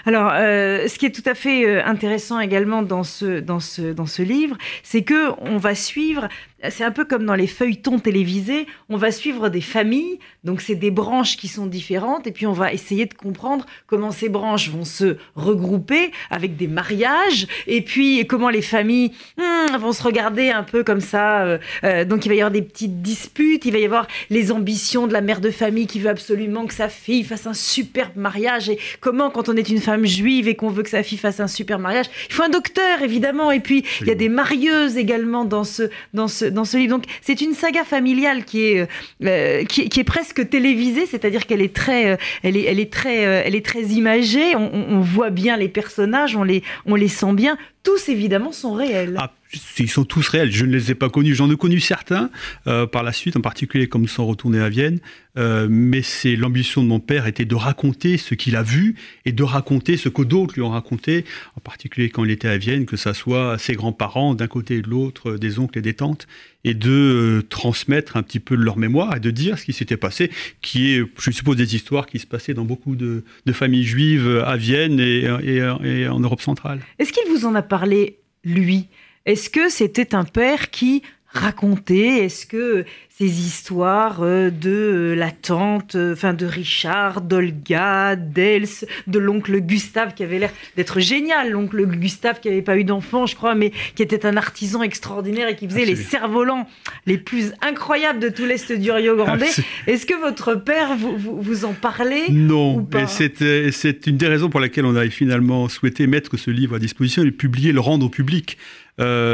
Alors, 0.06 0.31
euh, 0.33 0.88
ce 0.88 0.98
qui 0.98 1.06
est 1.06 1.12
tout 1.12 1.27
à 1.30 1.36
fait 1.36 1.65
euh, 1.65 1.86
intéressant 1.86 2.39
également 2.39 2.81
dans 2.81 3.03
ce, 3.03 3.39
dans 3.39 3.59
ce, 3.59 3.94
dans 3.94 4.06
ce 4.06 4.21
livre, 4.21 4.57
c'est 4.83 5.03
que 5.03 5.31
on 5.39 5.57
va 5.57 5.75
suivre 5.75 6.27
c'est 6.69 6.84
un 6.84 6.92
peu 6.92 7.06
comme 7.06 7.25
dans 7.25 7.36
les 7.36 7.48
feuilletons 7.48 8.00
télévisés, 8.00 8.68
on 8.90 8.98
va 8.98 9.12
suivre 9.12 9.50
des 9.50 9.62
familles, 9.62 10.19
donc 10.44 10.62
c'est 10.62 10.75
des 10.75 10.92
branches 10.92 11.38
qui 11.38 11.48
sont 11.48 11.66
différentes, 11.66 12.28
et 12.28 12.31
puis 12.31 12.46
on 12.46 12.54
va 12.54 12.72
essayer 12.72 13.06
de 13.06 13.13
comprendre 13.13 13.66
comment 13.88 14.12
ces 14.12 14.30
branches 14.30 14.69
vont 14.69 14.86
se 14.86 15.18
regrouper 15.36 16.12
avec 16.30 16.58
des 16.58 16.68
mariages, 16.68 17.48
et 17.68 17.81
puis 17.81 18.25
comment 18.28 18.50
les 18.50 18.62
familles 18.62 19.12
hmm, 19.38 19.75
vont 19.78 19.92
se 19.92 20.04
regarder 20.04 20.50
un 20.50 20.63
peu 20.63 20.84
comme 20.84 21.02
ça. 21.02 21.42
Euh, 21.42 21.58
euh, 21.84 22.06
donc 22.06 22.25
il 22.25 22.30
va 22.30 22.36
y 22.36 22.42
avoir 22.42 22.52
des 22.52 22.62
petites 22.62 23.02
disputes, 23.02 23.66
il 23.66 23.72
va 23.72 23.80
y 23.80 23.86
avoir 23.86 24.08
les 24.30 24.52
ambitions 24.52 25.08
de 25.08 25.13
la 25.13 25.22
mère 25.22 25.42
de 25.42 25.50
famille 25.50 25.88
qui 25.88 26.00
veut 26.00 26.10
absolument 26.10 26.66
que 26.66 26.74
sa 26.74 26.90
fille 26.90 27.24
fasse 27.24 27.48
un 27.48 27.54
superbe 27.54 28.16
mariage, 28.16 28.69
et 28.69 28.78
comment 29.00 29.31
quand 29.31 29.50
on 29.50 29.56
est 29.56 29.69
une 29.69 29.81
femme 29.81 30.06
juive 30.06 30.48
et 30.48 30.56
qu'on 30.56 30.69
veut 30.69 30.84
que 30.84 30.90
sa 30.90 31.04
fille 31.04 31.18
fasse 31.18 31.40
un 31.40 31.48
super 31.48 31.80
mariage, 31.80 32.08
il 32.30 32.34
faut 32.34 32.44
un 32.44 32.50
docteur 32.50 33.02
évidemment, 33.02 33.52
et 33.52 33.60
puis 33.60 33.84
il 34.02 34.08
y 34.08 34.12
a 34.12 34.16
des 34.16 34.30
marieuses 34.30 34.98
également 34.98 35.46
dans 35.46 35.63
ce, 35.63 35.84
dans 36.13 36.28
ce, 36.28 36.50
dans 36.51 36.65
ce 36.65 36.77
livre. 36.77 36.95
Donc 36.95 37.06
c'est 37.21 37.42
une 37.42 37.53
saga 37.53 37.83
familiale 37.83 38.45
qui 38.45 38.63
est, 38.63 38.88
euh, 39.24 39.63
qui, 39.65 40.00
est 40.00 40.03
presque 40.03 40.50
télévisée, 40.50 41.06
c'est-à-dire 41.06 41.45
qu'elle 41.45 41.62
est 41.62 41.74
très, 41.74 42.12
euh, 42.12 42.18
elle 42.44 42.57
est, 42.57 42.63
elle 42.63 42.80
est 42.80 42.92
euh, 43.06 43.44
est 43.44 43.65
très 43.65 43.83
imagée. 43.83 44.56
On, 44.56 44.71
on, 44.74 45.00
voit 45.00 45.30
bien 45.30 45.57
les 45.57 45.69
personnages, 45.69 46.36
on 46.36 46.44
les, 46.44 46.63
on 46.86 46.95
les 46.95 47.07
sent 47.07 47.33
bien. 47.33 47.57
Tous 47.83 48.09
évidemment 48.09 48.51
sont 48.51 48.74
réels. 48.74 49.18
Ah, 49.19 49.31
ils 49.80 49.89
sont 49.89 50.06
tous 50.06 50.27
réels. 50.27 50.51
Je 50.51 50.65
ne 50.65 50.71
les 50.71 50.92
ai 50.92 50.95
pas 50.95 51.09
connus. 51.09 51.36
J'en 51.36 51.51
ai 51.51 51.57
connu 51.57 51.80
certains 51.80 52.30
euh, 52.68 52.86
par 52.86 53.03
la 53.03 53.12
suite, 53.12 53.36
en 53.36 53.42
particulier 53.42 53.88
comme 53.88 54.03
ils 54.03 54.09
sont 54.09 54.25
retournés 54.25 54.59
à 54.59 54.69
Vienne. 54.69 55.00
Euh, 55.38 55.68
mais 55.69 56.01
l'ambition 56.38 56.83
de 56.83 56.88
mon 56.88 57.00
père 57.00 57.25
était 57.25 57.45
de 57.45 57.56
raconter 57.56 58.18
ce 58.18 58.36
qu'il 58.36 58.56
a 58.56 58.63
vu 58.63 58.95
et 59.25 59.31
de 59.31 59.44
raconter 59.44 59.95
ce 59.95 60.09
que 60.09 60.24
d'autres 60.24 60.56
lui 60.56 60.62
ont 60.62 60.71
raconté, 60.71 61.25
en 61.56 61.62
particulier 61.62 62.09
quand 62.09 62.25
il 62.25 62.31
était 62.31 62.50
à 62.50 62.57
Vienne, 62.57 62.86
que 62.86 62.98
ce 62.98 63.13
soit 63.13 63.57
ses 63.57 63.74
grands-parents 63.74 64.36
d'un 64.36 64.48
côté 64.48 64.77
et 64.77 64.81
de 64.81 64.89
l'autre, 64.89 65.38
des 65.38 65.57
oncles 65.57 65.80
et 65.80 65.81
des 65.81 65.94
tantes, 65.94 66.27
et 66.65 66.74
de 66.74 66.92
euh, 66.92 67.42
transmettre 67.48 68.18
un 68.18 68.24
petit 68.24 68.42
peu 68.42 68.57
de 68.57 68.62
leur 68.62 68.77
mémoire 68.77 69.15
et 69.15 69.19
de 69.21 69.31
dire 69.31 69.57
ce 69.57 69.65
qui 69.65 69.74
s'était 69.74 69.98
passé, 69.98 70.31
qui 70.62 70.94
est, 70.94 71.03
je 71.18 71.31
suppose, 71.31 71.56
des 71.56 71.75
histoires 71.75 72.07
qui 72.07 72.19
se 72.19 72.27
passaient 72.27 72.53
dans 72.53 72.65
beaucoup 72.65 72.95
de, 72.95 73.24
familles 73.53 73.86
juives 73.86 74.44
à 74.45 74.57
Vienne 74.57 75.00
et 75.00 76.07
en 76.07 76.19
Europe 76.19 76.42
centrale. 76.42 76.80
Est-ce 77.00 77.12
qu'il 77.13 77.24
vous 77.31 77.45
en 77.45 77.56
a 77.56 77.62
parlé, 77.62 78.19
lui? 78.44 78.88
Est-ce 79.26 79.50
que 79.50 79.70
c'était 79.70 80.16
un 80.16 80.24
père 80.24 80.70
qui 80.72 81.04
racontait 81.33 82.25
Est-ce 82.25 82.45
que 82.45 82.86
ces 83.22 83.28
histoires 83.28 84.24
euh, 84.24 84.50
de 84.50 84.69
euh, 84.69 85.16
la 85.16 85.30
tante, 85.30 85.95
euh, 85.95 86.13
enfin 86.13 86.33
de 86.33 86.45
Richard, 86.45 87.22
d'Olga, 87.22 88.16
d'Els, 88.16 88.68
de 89.06 89.19
l'oncle 89.19 89.60
Gustave 89.60 90.16
qui 90.16 90.24
avait 90.24 90.39
l'air 90.39 90.51
d'être 90.75 91.00
génial, 91.00 91.51
l'oncle 91.51 91.86
Gustave 91.86 92.39
qui 92.39 92.50
n'avait 92.50 92.63
pas 92.63 92.78
eu 92.78 92.83
d'enfant, 92.83 93.28
je 93.28 93.36
crois, 93.36 93.54
mais 93.54 93.72
qui 93.95 94.01
était 94.01 94.25
un 94.25 94.38
artisan 94.38 94.81
extraordinaire 94.81 95.48
et 95.48 95.56
qui 95.56 95.68
faisait 95.68 95.86
les 95.86 95.95
cerfs-volants 95.95 96.68
les 97.06 97.19
plus 97.19 97.54
incroyables 97.62 98.19
de 98.19 98.30
tout 98.30 98.45
l'Est 98.45 98.72
du 98.72 98.92
Rio 98.92 99.16
Grande. 99.16 99.44
Est-ce 99.88 100.06
que 100.07 100.19
votre 100.19 100.56
père 100.56 100.95
vous, 100.98 101.16
vous, 101.18 101.66
en 101.66 101.74
parlait 101.74 102.25
Non, 102.30 102.88
et 102.94 103.72
c'est 103.72 104.07
une 104.07 104.18
des 104.18 104.27
raisons 104.27 104.50
pour 104.50 104.60
laquelle 104.60 104.86
on 104.86 104.95
a 104.95 105.07
finalement 105.10 105.69
souhaité 105.69 106.07
mettre 106.07 106.38
ce 106.38 106.50
livre 106.50 106.77
à 106.77 106.80
disposition 106.80 107.22
et 107.22 107.25
le 107.25 107.31
publier, 107.31 107.72
le 107.72 107.81
rendre 107.81 108.07
au 108.07 108.10
public. 108.10 108.57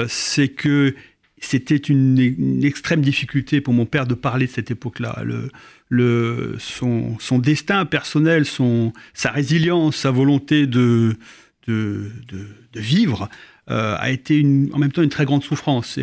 c'est 0.08 0.50
que 0.50 0.94
c'était 1.40 1.78
une, 1.78 2.64
extrême 2.64 3.02
difficulté 3.02 3.62
pour 3.62 3.74
mon 3.74 3.86
père 3.86 4.08
de 4.08 4.14
parler 4.14 4.48
de 4.48 4.52
cette 4.52 4.72
époque-là. 4.72 5.24
Le, 5.90 6.56
son, 6.60 7.18
son, 7.20 7.40
destin 7.40 7.86
personnel, 7.86 8.46
son, 8.46 8.94
sa 9.14 9.32
résilience, 9.32 9.96
sa 9.98 10.12
volonté 10.12 10.68
de, 10.68 11.16
de, 11.68 12.12
vivre 12.76 13.30
euh, 13.70 13.96
a 13.98 14.12
été 14.12 14.42
en 14.74 14.78
même 14.78 14.92
temps 14.92 15.02
une 15.04 15.10
très 15.10 15.26
grande 15.26 15.44
souffrance. 15.44 16.00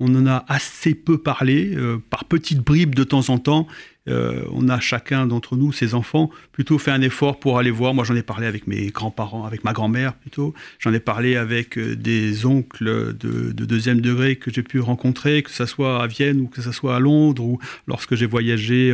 On 0.00 0.14
en 0.14 0.26
a 0.26 0.44
assez 0.48 0.94
peu 0.94 1.18
parlé, 1.18 1.74
euh, 1.74 1.98
par 2.10 2.24
petites 2.24 2.60
bribes 2.60 2.94
de 2.94 3.04
temps 3.04 3.28
en 3.28 3.38
temps. 3.38 3.66
Euh, 4.08 4.42
on 4.50 4.68
a 4.68 4.80
chacun 4.80 5.26
d'entre 5.26 5.56
nous, 5.56 5.72
ses 5.72 5.94
enfants, 5.94 6.28
plutôt 6.50 6.78
fait 6.78 6.90
un 6.90 7.02
effort 7.02 7.38
pour 7.38 7.58
aller 7.58 7.70
voir. 7.70 7.94
Moi, 7.94 8.04
j'en 8.04 8.16
ai 8.16 8.22
parlé 8.22 8.46
avec 8.46 8.66
mes 8.66 8.86
grands-parents, 8.88 9.44
avec 9.44 9.62
ma 9.62 9.72
grand-mère 9.72 10.14
plutôt. 10.14 10.54
J'en 10.80 10.92
ai 10.92 10.98
parlé 10.98 11.36
avec 11.36 11.78
euh, 11.78 11.94
des 11.94 12.44
oncles 12.46 13.14
de, 13.16 13.52
deuxième 13.52 14.00
degré 14.00 14.36
que 14.36 14.52
j'ai 14.52 14.62
pu 14.62 14.80
rencontrer, 14.80 15.42
que 15.42 15.50
ce 15.50 15.66
soit 15.66 16.02
à 16.02 16.06
Vienne 16.08 16.40
ou 16.40 16.46
que 16.48 16.62
ce 16.62 16.72
soit 16.72 16.96
à 16.96 17.00
Londres 17.00 17.44
ou 17.44 17.58
lorsque 17.86 18.16
j'ai 18.16 18.26
voyagé 18.26 18.92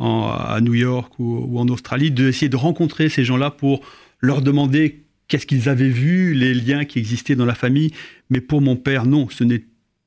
à 0.00 0.58
New 0.62 0.74
York 0.74 1.12
ou, 1.18 1.58
en 1.58 1.68
Australie, 1.68 2.10
d'essayer 2.10 2.48
de 2.48 2.56
rencontrer 2.56 3.08
ces 3.08 3.24
gens-là 3.24 3.50
pour 3.50 3.80
leur 4.20 4.42
demander 4.42 5.04
qu'est-ce 5.28 5.46
qu'ils 5.46 5.68
avaient 5.68 5.88
vu, 5.88 6.34
les 6.34 6.54
liens 6.54 6.84
qui 6.84 6.98
existaient 6.98 7.36
dans 7.36 7.46
la 7.46 7.54
famille. 7.54 7.92
Mais 8.30 8.40
pour 8.40 8.60
mon 8.60 8.76
père, 8.76 9.04
non, 9.04 9.28
ce 9.28 9.44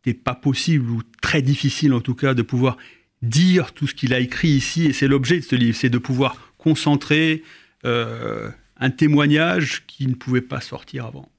n'était 0.05 0.19
pas 0.19 0.35
possible 0.35 0.89
ou 0.89 1.01
très 1.21 1.41
difficile 1.41 1.93
en 1.93 2.01
tout 2.01 2.15
cas 2.15 2.33
de 2.33 2.41
pouvoir 2.41 2.77
dire 3.21 3.73
tout 3.73 3.87
ce 3.87 3.93
qu'il 3.93 4.13
a 4.13 4.19
écrit 4.19 4.49
ici, 4.49 4.85
et 4.85 4.93
c'est 4.93 5.07
l'objet 5.07 5.37
de 5.37 5.43
ce 5.43 5.55
livre, 5.55 5.77
c'est 5.77 5.89
de 5.89 5.97
pouvoir 5.97 6.53
concentrer 6.57 7.43
euh, 7.85 8.49
un 8.77 8.89
témoignage 8.89 9.83
qui 9.87 10.07
ne 10.07 10.15
pouvait 10.15 10.41
pas 10.41 10.61
sortir 10.61 11.05
avant. 11.05 11.29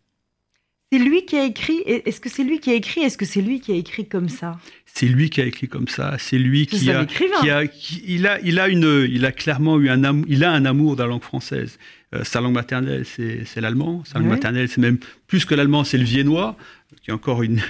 C'est 0.92 0.98
lui 0.98 1.24
qui 1.24 1.36
a 1.36 1.44
écrit. 1.44 1.78
Est-ce 1.86 2.20
que 2.20 2.28
c'est 2.28 2.44
lui 2.44 2.60
qui 2.60 2.70
a 2.70 2.74
écrit 2.74 3.00
Est-ce 3.00 3.16
que 3.16 3.24
c'est 3.24 3.40
lui 3.40 3.60
qui 3.60 3.72
a 3.72 3.76
écrit 3.76 4.06
comme 4.06 4.28
ça? 4.28 4.58
C'est 4.84 5.06
lui 5.06 5.30
qui 5.30 5.40
a 5.40 5.46
écrit 5.46 5.66
comme 5.66 5.88
ça. 5.88 6.16
C'est 6.18 6.36
lui 6.36 6.66
qui 6.66 6.90
a, 6.90 7.06
qui 7.06 7.48
a, 7.48 7.64
il 8.06 8.26
a, 8.26 8.38
il 8.42 8.60
a 8.60 8.68
une, 8.68 9.08
il 9.10 9.24
a 9.24 9.32
clairement 9.32 9.80
eu 9.80 9.88
un 9.88 10.04
amour. 10.04 10.26
Il 10.28 10.44
a 10.44 10.52
un 10.52 10.66
amour 10.66 10.96
de 10.96 11.02
la 11.02 11.08
langue 11.08 11.22
française. 11.22 11.78
Euh, 12.14 12.24
sa 12.24 12.42
langue 12.42 12.52
maternelle, 12.52 13.06
c'est 13.06 13.60
l'allemand. 13.62 14.02
Sa 14.04 14.18
langue 14.18 14.28
maternelle, 14.28 14.68
c'est 14.68 14.82
même 14.82 14.98
plus 15.28 15.46
que 15.46 15.54
l'allemand, 15.54 15.82
c'est 15.82 15.96
le 15.96 16.04
viennois 16.04 16.58
qui 17.02 17.10
est 17.10 17.14
encore 17.14 17.42
une, 17.44 17.60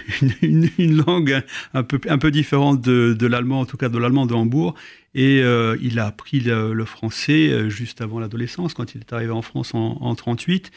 une, 0.42 0.96
langue 0.96 1.42
un 1.74 1.82
peu, 1.82 2.00
un 2.08 2.18
peu 2.18 2.30
différente 2.30 2.80
de, 2.80 3.14
de 3.18 3.26
l'allemand, 3.26 3.60
en 3.60 3.66
tout 3.66 3.76
cas 3.76 3.88
de 3.88 3.98
l'allemand 3.98 4.26
de 4.26 4.34
Hambourg. 4.34 4.74
Et 5.14 5.42
euh, 5.42 5.76
il 5.82 5.98
a 5.98 6.06
appris 6.06 6.40
le, 6.40 6.84
français 6.84 7.50
euh, 7.50 7.68
juste 7.68 8.00
avant 8.00 8.18
l'adolescence, 8.18 8.74
quand 8.74 8.94
il 8.94 9.00
est 9.00 9.12
arrivé 9.12 9.32
en 9.32 9.42
France 9.42 9.74
en, 9.74 9.98
en 10.00 10.14
38. 10.14 10.70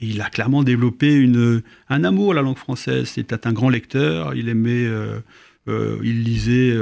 Et 0.00 0.06
il 0.06 0.20
a 0.20 0.30
clairement 0.30 0.62
développé 0.62 1.14
une, 1.14 1.62
un 1.88 2.04
amour 2.04 2.32
à 2.32 2.34
la 2.34 2.42
langue 2.42 2.58
française. 2.58 3.08
C'était 3.08 3.46
un 3.46 3.52
grand 3.52 3.68
lecteur. 3.68 4.34
Il 4.34 4.48
aimait, 4.48 4.86
euh, 4.86 5.20
il 5.66 6.22
lisait 6.22 6.72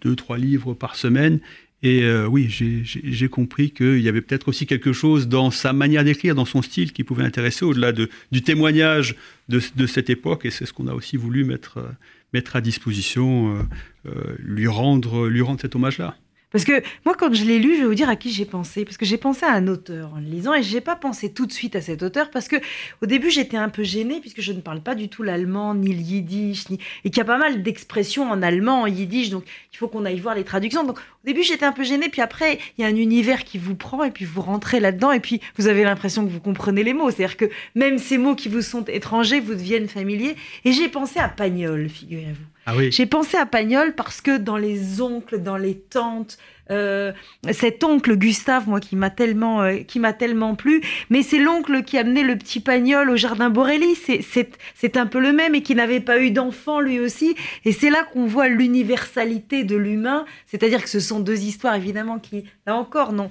deux, 0.00 0.14
trois 0.14 0.38
livres 0.38 0.72
par 0.72 0.94
semaine. 0.94 1.40
Et 1.84 2.02
euh, 2.02 2.26
oui, 2.26 2.48
j'ai 2.48 3.28
compris 3.28 3.70
qu'il 3.70 4.00
y 4.00 4.08
avait 4.08 4.22
peut-être 4.22 4.48
aussi 4.48 4.64
quelque 4.64 4.94
chose 4.94 5.28
dans 5.28 5.50
sa 5.50 5.74
manière 5.74 6.02
d'écrire, 6.02 6.34
dans 6.34 6.46
son 6.46 6.62
style, 6.62 6.94
qui 6.94 7.04
pouvait 7.04 7.24
intéresser 7.24 7.66
au-delà 7.66 7.92
de, 7.92 8.08
du 8.32 8.40
témoignage 8.40 9.16
de, 9.50 9.86
cette 9.86 10.08
époque. 10.08 10.46
Et 10.46 10.50
c'est 10.50 10.64
ce 10.64 10.72
qu'on 10.72 10.86
a 10.86 10.94
aussi 10.94 11.18
voulu 11.18 11.44
mettre, 11.44 11.86
mettre 12.32 12.56
à 12.56 12.62
disposition, 12.62 13.54
euh, 13.54 13.62
euh, 14.06 14.34
lui, 14.38 14.66
rendre, 14.66 15.28
lui 15.28 15.42
rendre 15.42 15.60
cet 15.60 15.76
hommage-là. 15.76 16.16
Parce 16.54 16.64
que 16.64 16.84
moi, 17.04 17.16
quand 17.18 17.34
je 17.34 17.44
l'ai 17.44 17.58
lu, 17.58 17.74
je 17.74 17.80
vais 17.80 17.88
vous 17.88 17.96
dire 17.96 18.08
à 18.08 18.14
qui 18.14 18.30
j'ai 18.30 18.44
pensé. 18.44 18.84
Parce 18.84 18.96
que 18.96 19.04
j'ai 19.04 19.16
pensé 19.16 19.44
à 19.44 19.50
un 19.50 19.66
auteur 19.66 20.12
en 20.14 20.20
le 20.20 20.26
lisant 20.26 20.54
et 20.54 20.62
je 20.62 20.72
n'ai 20.72 20.80
pas 20.80 20.94
pensé 20.94 21.32
tout 21.32 21.46
de 21.46 21.52
suite 21.52 21.74
à 21.74 21.80
cet 21.80 22.04
auteur 22.04 22.30
parce 22.30 22.46
que 22.46 22.54
au 23.02 23.06
début, 23.06 23.28
j'étais 23.28 23.56
un 23.56 23.68
peu 23.68 23.82
gênée 23.82 24.20
puisque 24.20 24.40
je 24.40 24.52
ne 24.52 24.60
parle 24.60 24.80
pas 24.80 24.94
du 24.94 25.08
tout 25.08 25.24
l'allemand, 25.24 25.74
ni 25.74 25.92
le 25.92 26.00
yiddish, 26.00 26.70
ni... 26.70 26.78
et 27.04 27.10
qu'il 27.10 27.18
y 27.18 27.22
a 27.22 27.24
pas 27.24 27.38
mal 27.38 27.64
d'expressions 27.64 28.30
en 28.30 28.40
allemand, 28.40 28.82
en 28.82 28.86
yiddish, 28.86 29.30
donc 29.30 29.42
il 29.72 29.76
faut 29.76 29.88
qu'on 29.88 30.04
aille 30.04 30.20
voir 30.20 30.36
les 30.36 30.44
traductions. 30.44 30.84
Donc 30.84 31.00
au 31.00 31.26
début, 31.26 31.42
j'étais 31.42 31.66
un 31.66 31.72
peu 31.72 31.82
gênée, 31.82 32.08
puis 32.08 32.22
après, 32.22 32.60
il 32.78 32.82
y 32.82 32.84
a 32.84 32.86
un 32.88 32.94
univers 32.94 33.42
qui 33.42 33.58
vous 33.58 33.74
prend 33.74 34.04
et 34.04 34.12
puis 34.12 34.24
vous 34.24 34.40
rentrez 34.40 34.78
là-dedans 34.78 35.10
et 35.10 35.18
puis 35.18 35.40
vous 35.58 35.66
avez 35.66 35.82
l'impression 35.82 36.24
que 36.24 36.30
vous 36.30 36.38
comprenez 36.38 36.84
les 36.84 36.94
mots. 36.94 37.10
C'est-à-dire 37.10 37.36
que 37.36 37.50
même 37.74 37.98
ces 37.98 38.16
mots 38.16 38.36
qui 38.36 38.48
vous 38.48 38.62
sont 38.62 38.84
étrangers 38.84 39.40
vous 39.40 39.54
deviennent 39.54 39.88
familiers. 39.88 40.36
Et 40.64 40.70
j'ai 40.70 40.88
pensé 40.88 41.18
à 41.18 41.28
Pagnol, 41.28 41.88
figurez-vous. 41.88 42.53
Ah 42.66 42.74
oui. 42.76 42.90
J'ai 42.90 43.06
pensé 43.06 43.36
à 43.36 43.46
Pagnol 43.46 43.94
parce 43.94 44.20
que 44.20 44.38
dans 44.38 44.56
les 44.56 45.00
oncles, 45.00 45.42
dans 45.42 45.56
les 45.56 45.78
tantes, 45.78 46.38
euh, 46.70 47.12
cet 47.52 47.84
oncle 47.84 48.16
Gustave, 48.16 48.68
moi, 48.68 48.80
qui 48.80 48.96
m'a 48.96 49.10
tellement, 49.10 49.62
euh, 49.62 49.78
qui 49.78 50.00
m'a 50.00 50.12
tellement 50.12 50.54
plu, 50.54 50.82
mais 51.10 51.22
c'est 51.22 51.38
l'oncle 51.38 51.82
qui 51.82 51.98
a 51.98 52.00
amené 52.00 52.22
le 52.22 52.36
petit 52.36 52.60
Pagnol 52.60 53.10
au 53.10 53.16
jardin 53.16 53.50
Borelli. 53.50 53.94
C'est 54.74 54.96
un 54.96 55.06
peu 55.06 55.20
le 55.20 55.32
même 55.32 55.54
et 55.54 55.62
qui 55.62 55.74
n'avait 55.74 56.00
pas 56.00 56.20
eu 56.20 56.30
d'enfant 56.30 56.80
lui 56.80 57.00
aussi. 57.00 57.36
Et 57.64 57.72
c'est 57.72 57.90
là 57.90 58.04
qu'on 58.12 58.26
voit 58.26 58.48
l'universalité 58.48 59.64
de 59.64 59.76
l'humain. 59.76 60.24
C'est-à-dire 60.46 60.82
que 60.82 60.88
ce 60.88 61.00
sont 61.00 61.20
deux 61.20 61.42
histoires, 61.42 61.74
évidemment, 61.74 62.18
qui, 62.18 62.44
là 62.66 62.76
encore, 62.76 63.12
n'ont 63.12 63.30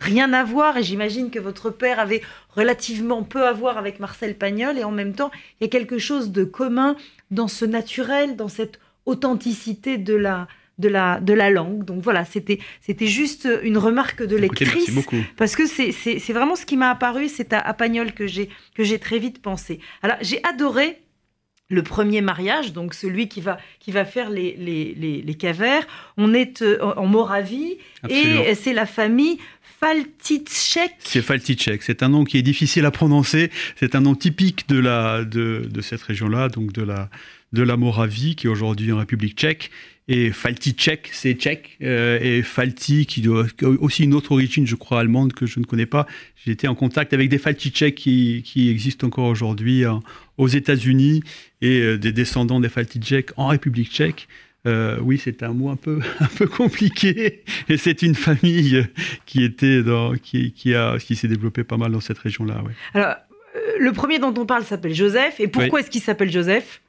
rien 0.00 0.32
à 0.34 0.44
voir. 0.44 0.76
Et 0.76 0.82
j'imagine 0.82 1.30
que 1.30 1.38
votre 1.38 1.70
père 1.70 1.98
avait 2.00 2.20
relativement 2.50 3.22
peu 3.22 3.46
à 3.46 3.52
voir 3.52 3.78
avec 3.78 3.98
Marcel 3.98 4.36
Pagnol. 4.36 4.76
Et 4.76 4.84
en 4.84 4.90
même 4.90 5.14
temps, 5.14 5.30
il 5.58 5.64
y 5.64 5.66
a 5.66 5.70
quelque 5.70 5.98
chose 5.98 6.32
de 6.32 6.44
commun 6.44 6.96
dans 7.34 7.48
ce 7.48 7.64
naturel, 7.64 8.36
dans 8.36 8.48
cette 8.48 8.80
authenticité 9.06 9.98
de 9.98 10.14
la, 10.14 10.48
de 10.78 10.88
la, 10.88 11.20
de 11.20 11.32
la 11.32 11.50
langue. 11.50 11.84
Donc 11.84 12.02
voilà, 12.02 12.24
c'était, 12.24 12.58
c'était 12.80 13.06
juste 13.06 13.48
une 13.62 13.78
remarque 13.78 14.22
de 14.22 14.36
lectrice. 14.36 14.90
Parce 15.36 15.56
que 15.56 15.66
c'est, 15.66 15.92
c'est, 15.92 16.32
vraiment 16.32 16.56
ce 16.56 16.66
qui 16.66 16.76
m'a 16.76 16.90
apparu, 16.90 17.28
c'est 17.28 17.52
à, 17.52 17.74
Pagnol 17.74 18.12
que 18.12 18.26
j'ai, 18.26 18.48
que 18.74 18.84
j'ai 18.84 18.98
très 18.98 19.18
vite 19.18 19.42
pensé. 19.42 19.80
Alors 20.02 20.16
j'ai 20.20 20.42
adoré 20.44 20.98
le 21.74 21.82
premier 21.82 22.20
mariage, 22.20 22.72
donc 22.72 22.94
celui 22.94 23.28
qui 23.28 23.40
va, 23.40 23.58
qui 23.80 23.90
va 23.92 24.04
faire 24.04 24.30
les, 24.30 24.56
les, 24.56 24.94
les, 24.94 25.20
les 25.22 25.34
cavers. 25.34 25.86
On 26.16 26.32
est 26.32 26.62
euh, 26.62 26.78
en 26.96 27.06
Moravie 27.06 27.76
et 28.08 28.54
c'est 28.54 28.72
la 28.72 28.86
famille 28.86 29.38
Falticek. 29.80 30.92
C'est 31.00 31.20
Falticek. 31.20 31.82
C'est 31.82 32.02
un 32.02 32.08
nom 32.08 32.24
qui 32.24 32.38
est 32.38 32.42
difficile 32.42 32.86
à 32.86 32.90
prononcer. 32.90 33.50
C'est 33.76 33.94
un 33.94 34.00
nom 34.00 34.14
typique 34.14 34.68
de, 34.68 34.78
la, 34.78 35.24
de, 35.24 35.68
de 35.70 35.80
cette 35.82 36.02
région-là, 36.02 36.48
donc 36.48 36.72
de 36.72 36.82
la, 36.82 37.10
de 37.52 37.62
la 37.62 37.76
Moravie, 37.76 38.36
qui 38.36 38.46
est 38.46 38.50
aujourd'hui 38.50 38.92
en 38.92 38.98
République 38.98 39.36
tchèque. 39.36 39.70
Et 40.06 40.32
Falticek, 40.32 41.08
c'est 41.12 41.34
tchèque. 41.34 41.78
Euh, 41.82 42.18
et 42.20 42.42
Falti, 42.42 43.06
qui 43.06 43.22
doit 43.22 43.46
aussi 43.62 44.04
une 44.04 44.12
autre 44.14 44.32
origine, 44.32 44.66
je 44.66 44.74
crois, 44.74 45.00
allemande, 45.00 45.32
que 45.32 45.46
je 45.46 45.60
ne 45.60 45.64
connais 45.64 45.86
pas. 45.86 46.06
Été 46.46 46.68
en 46.68 46.74
contact 46.74 47.14
avec 47.14 47.30
des 47.30 47.38
Falticek 47.38 47.94
qui, 47.94 48.42
qui 48.44 48.68
existent 48.68 49.06
encore 49.06 49.24
aujourd'hui 49.26 49.84
aux 50.38 50.48
États-Unis 50.48 51.22
et 51.60 51.80
euh, 51.80 51.98
des 51.98 52.12
descendants 52.12 52.60
des 52.60 52.68
Falticek 52.68 53.30
en 53.36 53.48
République 53.48 53.90
tchèque. 53.90 54.28
Euh, 54.66 54.98
oui, 55.02 55.20
c'est 55.22 55.42
un 55.42 55.52
mot 55.52 55.68
un 55.68 55.76
peu, 55.76 56.00
un 56.20 56.26
peu 56.26 56.46
compliqué. 56.46 57.42
Et 57.68 57.76
c'est 57.76 58.02
une 58.02 58.14
famille 58.14 58.86
qui 59.26 59.44
était 59.44 59.82
dans, 59.82 60.14
qui, 60.14 60.52
qui 60.52 60.74
a, 60.74 60.98
qui 60.98 61.16
s'est 61.16 61.28
développée 61.28 61.64
pas 61.64 61.76
mal 61.76 61.92
dans 61.92 62.00
cette 62.00 62.18
région-là. 62.18 62.62
Ouais. 62.62 62.72
Alors, 62.94 63.16
le 63.78 63.92
premier 63.92 64.18
dont 64.18 64.34
on 64.36 64.46
parle 64.46 64.64
s'appelle 64.64 64.94
Joseph. 64.94 65.38
Et 65.40 65.48
pourquoi 65.48 65.80
est-ce 65.80 65.90
qu'il 65.90 66.00
s'appelle 66.00 66.30
Joseph? 66.30 66.80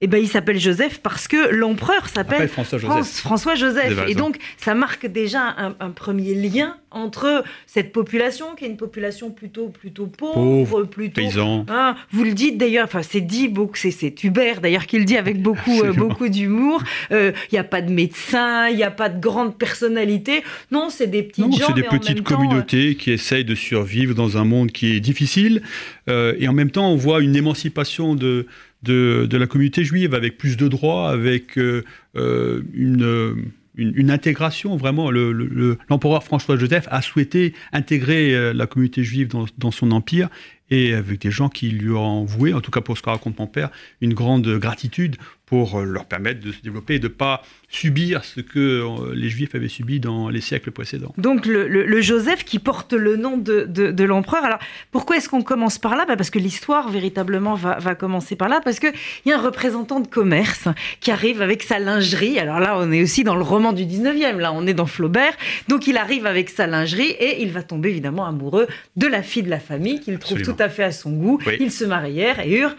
Eh 0.00 0.06
ben, 0.06 0.22
il 0.22 0.28
s'appelle 0.28 0.60
Joseph 0.60 1.00
parce 1.02 1.26
que 1.26 1.52
l'empereur 1.52 2.08
s'appelle 2.08 2.48
François 2.48 2.78
Joseph. 2.78 3.20
François 3.20 3.54
Joseph. 3.56 3.98
Et 4.06 4.14
donc, 4.14 4.36
ça 4.56 4.74
marque 4.74 5.06
déjà 5.06 5.56
un, 5.80 5.90
premier 5.90 6.34
lien 6.34 6.76
entre 6.92 7.42
cette 7.66 7.92
population, 7.92 8.54
qui 8.56 8.64
est 8.64 8.68
une 8.68 8.76
population 8.76 9.30
plutôt, 9.30 9.68
plutôt 9.68 10.06
pauvre, 10.06 10.84
plutôt. 10.84 11.20
Paysan. 11.20 11.66
Hein, 11.68 11.96
vous 12.12 12.22
le 12.22 12.32
dites 12.32 12.56
d'ailleurs, 12.56 12.84
enfin, 12.84 13.02
c'est 13.02 13.20
dit 13.20 13.48
beaucoup, 13.48 13.74
c'est 13.74 14.24
Hubert 14.24 14.60
d'ailleurs 14.60 14.86
qui 14.86 14.98
le 14.98 15.04
dit 15.04 15.16
avec 15.16 15.42
beaucoup, 15.42 15.82
euh, 15.82 15.92
beaucoup 15.92 16.28
d'humour. 16.28 16.80
Euh, 17.10 17.32
il 17.50 17.56
n'y 17.56 17.58
a 17.58 17.64
pas 17.64 17.82
de 17.82 17.90
médecin, 17.90 18.68
il 18.68 18.76
n'y 18.76 18.84
a 18.84 18.92
pas 18.92 19.08
de 19.08 19.20
grande 19.20 19.58
personnalité. 19.58 20.44
Non, 20.70 20.90
c'est 20.90 21.08
des 21.08 21.24
petites 21.24 21.58
gens. 21.58 21.66
c'est 21.66 21.74
des 21.74 21.82
petites 21.82 22.22
communautés 22.22 22.94
qui 22.94 23.10
essayent 23.10 23.44
de 23.44 23.56
survivre 23.56 24.14
dans 24.14 24.36
un 24.36 24.44
monde 24.44 24.70
qui 24.70 24.94
est 24.94 25.00
difficile. 25.00 25.62
Euh, 26.08 26.34
et 26.38 26.46
en 26.46 26.52
même 26.52 26.70
temps, 26.70 26.90
on 26.90 26.96
voit 26.96 27.20
une 27.20 27.34
émancipation 27.34 28.14
de 28.14 28.46
de, 28.82 29.36
la 29.36 29.46
communauté 29.46 29.84
juive 29.84 30.14
avec 30.14 30.38
plus 30.38 30.56
de 30.56 30.68
droits, 30.68 31.10
avec 31.10 31.58
euh, 31.58 31.84
euh, 32.16 32.62
une, 32.74 34.10
intégration 34.10 34.76
vraiment. 34.76 35.10
L'empereur 35.10 36.24
François 36.24 36.56
Joseph 36.56 36.86
a 36.90 37.02
souhaité 37.02 37.54
intégrer 37.72 38.34
euh, 38.34 38.52
la 38.52 38.66
communauté 38.66 39.04
juive 39.04 39.28
dans, 39.58 39.70
son 39.70 39.90
empire 39.90 40.28
et 40.70 40.94
avec 40.94 41.20
des 41.20 41.30
gens 41.30 41.48
qui 41.48 41.70
lui 41.70 41.92
ont 41.92 42.24
voué, 42.24 42.52
en 42.52 42.60
tout 42.60 42.70
cas 42.70 42.80
pour 42.80 42.96
ce 42.96 43.02
que 43.02 43.10
raconte 43.10 43.38
mon 43.38 43.46
père, 43.46 43.70
une 44.00 44.14
grande 44.14 44.46
gratitude 44.58 45.16
pour 45.48 45.80
leur 45.80 46.04
permettre 46.04 46.40
de 46.40 46.52
se 46.52 46.60
développer 46.60 46.96
et 46.96 46.98
de 46.98 47.08
ne 47.08 47.12
pas 47.12 47.42
subir 47.70 48.22
ce 48.24 48.40
que 48.40 48.58
euh, 48.58 49.14
les 49.14 49.30
Juifs 49.30 49.54
avaient 49.54 49.68
subi 49.68 49.98
dans 49.98 50.28
les 50.28 50.42
siècles 50.42 50.70
précédents. 50.70 51.14
Donc 51.16 51.46
le, 51.46 52.00
Joseph 52.02 52.44
qui 52.44 52.58
porte 52.58 52.92
le 52.92 53.16
nom 53.16 53.38
de, 53.38 53.64
de, 53.64 54.04
l'empereur. 54.04 54.44
Alors 54.44 54.58
pourquoi 54.90 55.16
est-ce 55.16 55.28
qu'on 55.28 55.42
commence 55.42 55.78
par 55.78 55.96
là? 55.96 56.04
Bah, 56.06 56.16
Parce 56.16 56.28
que 56.28 56.38
l'histoire 56.38 56.90
véritablement 56.90 57.54
va, 57.54 57.78
va, 57.78 57.94
commencer 57.94 58.36
par 58.36 58.50
là, 58.50 58.60
parce 58.62 58.78
qu'il 58.78 58.92
y 59.24 59.32
a 59.32 59.38
un 59.38 59.42
représentant 59.42 60.00
de 60.00 60.06
commerce 60.06 60.68
qui 61.00 61.10
arrive 61.10 61.40
avec 61.40 61.62
sa 61.62 61.78
lingerie. 61.78 62.38
Alors 62.38 62.60
là, 62.60 62.78
on 62.78 62.92
est 62.92 63.02
aussi 63.02 63.24
dans 63.24 63.34
le 63.34 63.42
roman 63.42 63.72
du 63.72 63.84
19e, 63.84 64.36
là 64.36 64.52
on 64.52 64.66
est 64.66 64.74
dans 64.74 64.86
Flaubert. 64.86 65.32
Donc 65.68 65.86
il 65.86 65.96
arrive 65.96 66.26
avec 66.26 66.50
sa 66.50 66.66
lingerie 66.66 67.10
et 67.18 67.42
il 67.42 67.52
va 67.52 67.62
tomber 67.62 67.88
évidemment 67.88 68.26
amoureux 68.26 68.66
de 68.96 69.06
la 69.06 69.22
fille 69.22 69.42
de 69.42 69.50
la 69.50 69.60
famille 69.60 70.00
qu'il 70.00 70.18
trouve 70.18 70.42
tout 70.42 70.56
à 70.60 70.68
fait 70.68 70.84
à 70.84 70.92
son 70.92 71.10
goût. 71.10 71.40
Ils 71.60 71.72
se 71.72 71.84
marièrent 71.84 72.40
et 72.40 72.50
eurent 72.58 72.76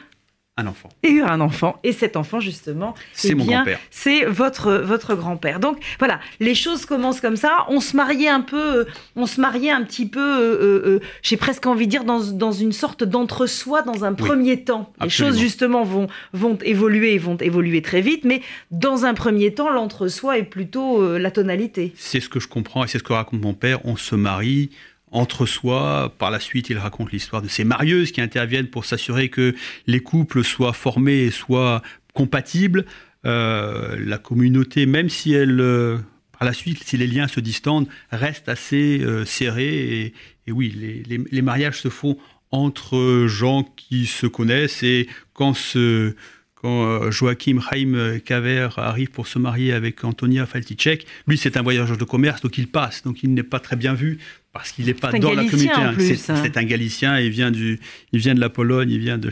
un 0.59 0.67
enfant. 0.67 0.89
Et 1.03 1.11
eu 1.11 1.21
un 1.21 1.39
enfant. 1.39 1.79
Et 1.83 1.93
cet 1.93 2.17
enfant, 2.17 2.41
justement, 2.41 2.93
c'est 3.13 3.33
mon 3.33 3.45
grand-père. 3.45 3.79
C'est 3.91 4.25
votre, 4.25 4.73
votre 4.73 5.15
grand-père. 5.15 5.61
Donc 5.61 5.77
voilà, 5.99 6.19
les 6.41 6.53
choses 6.53 6.85
commencent 6.85 7.21
comme 7.21 7.37
ça. 7.37 7.65
On 7.69 7.79
se 7.79 7.95
mariait 7.95 8.27
un 8.27 8.41
peu, 8.41 8.85
on 9.15 9.25
se 9.25 9.39
mariait 9.39 9.71
un 9.71 9.83
petit 9.83 10.05
peu, 10.05 10.19
euh, 10.19 10.61
euh, 10.61 10.81
euh, 10.85 10.99
j'ai 11.21 11.37
presque 11.37 11.65
envie 11.65 11.85
de 11.85 11.91
dire, 11.91 12.03
dans, 12.03 12.19
dans 12.19 12.51
une 12.51 12.73
sorte 12.73 13.05
d'entre-soi 13.05 13.83
dans 13.83 14.03
un 14.03 14.13
premier 14.13 14.61
temps. 14.65 14.91
Les 15.01 15.09
choses, 15.09 15.39
justement, 15.39 15.83
vont, 15.83 16.07
vont 16.33 16.57
évoluer 16.61 17.13
et 17.13 17.19
vont 17.19 17.37
évoluer 17.37 17.81
très 17.81 18.01
vite. 18.01 18.25
Mais 18.25 18.41
dans 18.69 19.05
un 19.05 19.13
premier 19.13 19.53
temps, 19.53 19.69
l'entre-soi 19.69 20.39
est 20.39 20.43
plutôt 20.43 21.17
la 21.17 21.31
tonalité. 21.31 21.93
C'est 21.95 22.19
ce 22.19 22.27
que 22.27 22.41
je 22.41 22.49
comprends 22.49 22.83
et 22.83 22.87
c'est 22.89 22.99
ce 22.99 23.03
que 23.03 23.13
raconte 23.13 23.41
mon 23.41 23.53
père. 23.53 23.79
On 23.85 23.95
se 23.95 24.15
marie 24.15 24.71
entre 25.11 25.45
soi. 25.45 26.13
Par 26.17 26.31
la 26.31 26.39
suite, 26.39 26.69
il 26.69 26.77
raconte 26.77 27.11
l'histoire 27.11 27.41
de 27.41 27.47
ces 27.47 27.63
marieuses 27.63 28.11
qui 28.11 28.21
interviennent 28.21 28.67
pour 28.67 28.85
s'assurer 28.85 29.29
que 29.29 29.55
les 29.87 29.99
couples 29.99 30.43
soient 30.43 30.73
formés 30.73 31.23
et 31.23 31.31
soient 31.31 31.81
compatibles. 32.13 32.85
Euh, 33.25 33.97
la 33.99 34.17
communauté, 34.17 34.85
même 34.85 35.09
si 35.09 35.33
elle, 35.33 35.59
euh, 35.59 35.97
par 36.37 36.45
la 36.45 36.53
suite, 36.53 36.83
si 36.83 36.97
les 36.97 37.07
liens 37.07 37.27
se 37.27 37.39
distendent, 37.39 37.87
reste 38.11 38.47
assez 38.47 38.99
euh, 39.01 39.25
serrée. 39.25 40.13
Et, 40.47 40.51
oui, 40.51 41.03
les, 41.31 41.41
mariages 41.41 41.81
se 41.81 41.89
font 41.89 42.17
entre 42.51 43.25
gens 43.27 43.63
qui 43.75 44.07
se 44.07 44.25
connaissent 44.25 44.81
et 44.81 45.07
quand 45.33 45.53
ce 45.53 46.15
quand 46.61 47.09
Joachim 47.11 47.59
Chaim 47.61 48.19
Kaver 48.23 48.69
arrive 48.77 49.09
pour 49.11 49.27
se 49.27 49.39
marier 49.39 49.73
avec 49.73 50.03
Antonia 50.03 50.45
Falticek, 50.45 51.05
lui 51.27 51.37
c'est 51.37 51.57
un 51.57 51.61
voyageur 51.61 51.97
de 51.97 52.03
commerce, 52.03 52.41
donc 52.41 52.57
il 52.57 52.67
passe, 52.67 53.03
donc 53.03 53.23
il 53.23 53.33
n'est 53.33 53.43
pas 53.43 53.59
très 53.59 53.75
bien 53.75 53.93
vu 53.93 54.19
parce 54.51 54.71
qu'il 54.71 54.85
n'est 54.85 54.93
pas 54.93 55.11
dans 55.11 55.33
la 55.33 55.45
communauté. 55.45 55.79
Hein. 55.79 55.95
C'est 56.17 56.57
un 56.57 56.63
Galicien, 56.63 57.19
il 57.19 57.29
vient, 57.29 57.51
du, 57.51 57.79
il 58.11 58.19
vient 58.19 58.33
de 58.33 58.39
la 58.39 58.49
Pologne, 58.49 58.89
il 58.89 58.99
vient 58.99 59.17
de 59.17 59.29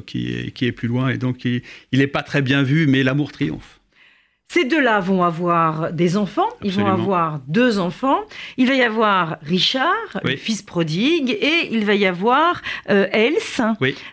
qui 0.00 0.32
est, 0.32 0.50
qui 0.52 0.64
est 0.64 0.72
plus 0.72 0.88
loin, 0.88 1.10
et 1.10 1.18
donc 1.18 1.44
il 1.44 1.62
n'est 1.92 2.06
pas 2.06 2.22
très 2.22 2.42
bien 2.42 2.62
vu, 2.62 2.86
mais 2.86 3.02
l'amour 3.02 3.32
triomphe. 3.32 3.77
Ces 4.50 4.64
deux-là 4.64 5.00
vont 5.00 5.24
avoir 5.24 5.92
des 5.92 6.16
enfants, 6.16 6.48
ils 6.62 6.72
vont 6.72 6.86
avoir 6.86 7.40
deux 7.48 7.78
enfants. 7.78 8.20
Il 8.56 8.66
va 8.66 8.74
y 8.74 8.82
avoir 8.82 9.36
Richard, 9.42 10.20
le 10.24 10.36
fils 10.36 10.62
prodigue, 10.62 11.30
et 11.30 11.68
il 11.70 11.84
va 11.84 11.94
y 11.94 12.06
avoir 12.06 12.62
euh, 12.88 13.06
Else, 13.12 13.60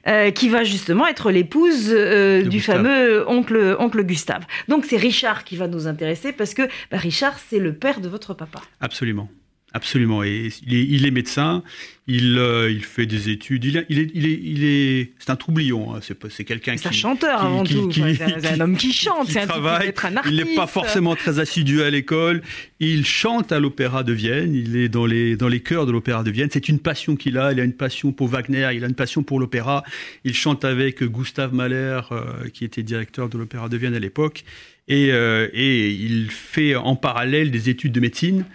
euh, 0.07 0.31
qui 0.31 0.49
va 0.49 0.65
justement 0.65 1.07
être 1.07 1.31
l'épouse 1.31 1.87
euh, 1.89 2.43
du 2.43 2.59
fameux 2.59 3.27
oncle, 3.29 3.77
oncle 3.79 4.03
Gustave. 4.03 4.43
Donc 4.67 4.83
c'est 4.83 4.97
Richard 4.97 5.45
qui 5.45 5.55
va 5.55 5.69
nous 5.69 5.87
intéresser 5.87 6.33
parce 6.33 6.53
que 6.53 6.63
bah, 6.91 6.97
Richard, 6.97 7.39
c'est 7.39 7.59
le 7.59 7.73
père 7.73 8.01
de 8.01 8.09
votre 8.09 8.33
papa. 8.33 8.59
Absolument. 8.81 9.29
Absolument. 9.75 10.23
Et 10.23 10.51
il 10.65 11.05
est, 11.05 11.11
médecin, 11.11 11.61
il, 12.07 12.37
euh, 12.37 12.71
il, 12.71 12.85
fait 12.85 13.05
des 13.05 13.29
études. 13.29 13.65
Il, 13.65 13.75
est, 13.75 13.85
il 13.89 13.99
est, 13.99 14.39
il 14.41 14.63
est, 14.63 15.11
c'est 15.19 15.31
un 15.31 15.35
troublion. 15.35 15.93
Hein. 15.93 15.99
C'est, 16.01 16.45
quelqu'un 16.45 16.77
qui. 16.77 16.83
C'est 16.83 16.87
un 16.87 16.91
chanteur 16.93 17.43
avant 17.43 17.65
tout. 17.65 17.91
c'est 17.91 18.47
un 18.47 18.61
homme 18.61 18.77
qui 18.77 18.93
chante. 18.93 19.27
c'est 19.27 19.41
un 19.41 19.47
travaille. 19.47 19.93
Un 20.01 20.21
il 20.29 20.37
n'est 20.37 20.55
pas 20.55 20.65
forcément 20.65 21.13
très 21.17 21.39
assidu 21.39 21.81
à 21.81 21.89
l'école. 21.89 22.41
Il 22.79 23.05
chante 23.05 23.51
à 23.51 23.59
l'Opéra 23.59 24.03
de 24.03 24.13
Vienne. 24.13 24.55
Il 24.55 24.77
est 24.77 24.87
dans 24.87 25.05
les 25.05 25.35
dans 25.35 25.49
les 25.49 25.59
chœurs 25.59 25.85
de 25.85 25.91
l'Opéra 25.91 26.23
de 26.23 26.31
Vienne. 26.31 26.47
C'est 26.49 26.69
une 26.69 26.79
passion 26.79 27.17
qu'il 27.17 27.37
a. 27.37 27.51
Il 27.51 27.59
a 27.59 27.65
une 27.65 27.73
passion 27.73 28.13
pour 28.13 28.29
Wagner. 28.29 28.69
Il 28.75 28.85
a 28.85 28.87
une 28.87 28.95
passion 28.95 29.23
pour 29.23 29.41
l'opéra. 29.41 29.83
Il 30.23 30.33
chante 30.33 30.63
avec 30.63 31.03
Gustave 31.03 31.53
Mahler, 31.53 31.99
euh, 32.13 32.47
qui 32.53 32.63
était 32.63 32.81
directeur 32.81 33.27
de 33.27 33.37
l'Opéra 33.37 33.67
de 33.67 33.75
Vienne 33.75 33.93
à 33.93 33.99
l'époque. 33.99 34.45
Et, 34.87 35.11
euh, 35.11 35.49
et 35.51 35.91
il 35.91 36.31
fait 36.31 36.75
en 36.75 36.95
parallèle 36.95 37.51
des 37.51 37.69
études 37.69 37.91
de 37.91 37.99
médecine. 37.99 38.45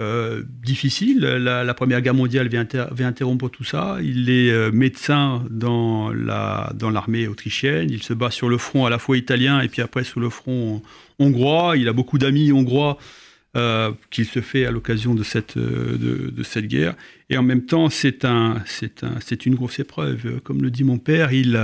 Euh, 0.00 0.44
difficile. 0.62 1.18
La, 1.18 1.74
Première 1.74 2.00
Guerre 2.00 2.14
mondiale 2.14 2.48
vient, 2.48 2.66
interrompre 3.00 3.48
tout 3.48 3.64
ça. 3.64 3.98
Il 4.00 4.30
est 4.30 4.50
euh, 4.50 4.70
médecin 4.70 5.44
dans 5.50 6.12
l'armée 6.12 7.26
autrichienne. 7.26 7.90
Il 7.90 8.04
se 8.04 8.12
bat 8.12 8.30
sur 8.30 8.48
le 8.48 8.58
front 8.58 8.86
à 8.86 8.90
la 8.90 9.00
fois 9.00 9.16
italien 9.16 9.60
et 9.60 9.68
puis 9.68 9.82
après 9.82 10.04
sur 10.04 10.20
le 10.20 10.30
front 10.30 10.82
hongrois. 11.18 11.76
Il 11.76 11.88
a 11.88 11.92
beaucoup 11.92 12.16
d'amis 12.16 12.52
hongrois 12.52 12.96
euh, 13.56 13.90
qu'il 14.12 14.26
se 14.26 14.40
fait 14.40 14.66
à 14.66 14.70
l'occasion 14.70 15.16
de 15.16 15.24
cette, 15.24 15.58
guerre. 16.68 16.94
Et 17.28 17.36
en 17.36 17.42
même 17.42 17.66
temps, 17.66 17.90
c'est 17.90 18.24
un, 18.24 18.62
un, 19.02 19.36
une 19.46 19.54
grosse 19.56 19.80
épreuve. 19.80 20.38
Comme 20.44 20.62
le 20.62 20.70
dit 20.70 20.84
mon 20.84 20.98
père, 20.98 21.32
il 21.32 21.56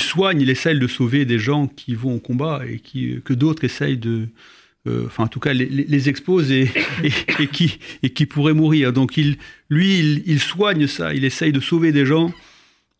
soigne, 0.00 0.40
il 0.40 0.50
essaye 0.50 0.80
de 0.80 0.88
sauver 0.88 1.24
des 1.24 1.38
gens 1.38 1.68
qui 1.68 1.94
vont 1.94 2.16
au 2.16 2.20
combat 2.20 2.62
et 2.66 2.80
que 3.20 3.32
d'autres 3.32 3.62
essayent 3.62 3.96
de, 3.96 4.26
enfin 4.86 5.24
en 5.24 5.28
tout 5.28 5.40
cas 5.40 5.52
les, 5.52 5.66
les 5.66 6.08
expose 6.08 6.50
et, 6.50 6.68
qui, 7.52 7.78
et 8.02 8.26
pourraient 8.26 8.54
mourir. 8.54 8.92
Donc 8.92 9.16
il, 9.16 9.36
lui, 9.70 10.22
il, 10.26 10.40
soigne 10.40 10.86
ça, 10.86 11.14
il 11.14 11.24
essaye 11.24 11.52
de 11.52 11.60
sauver 11.60 11.92
des 11.92 12.04
gens, 12.04 12.32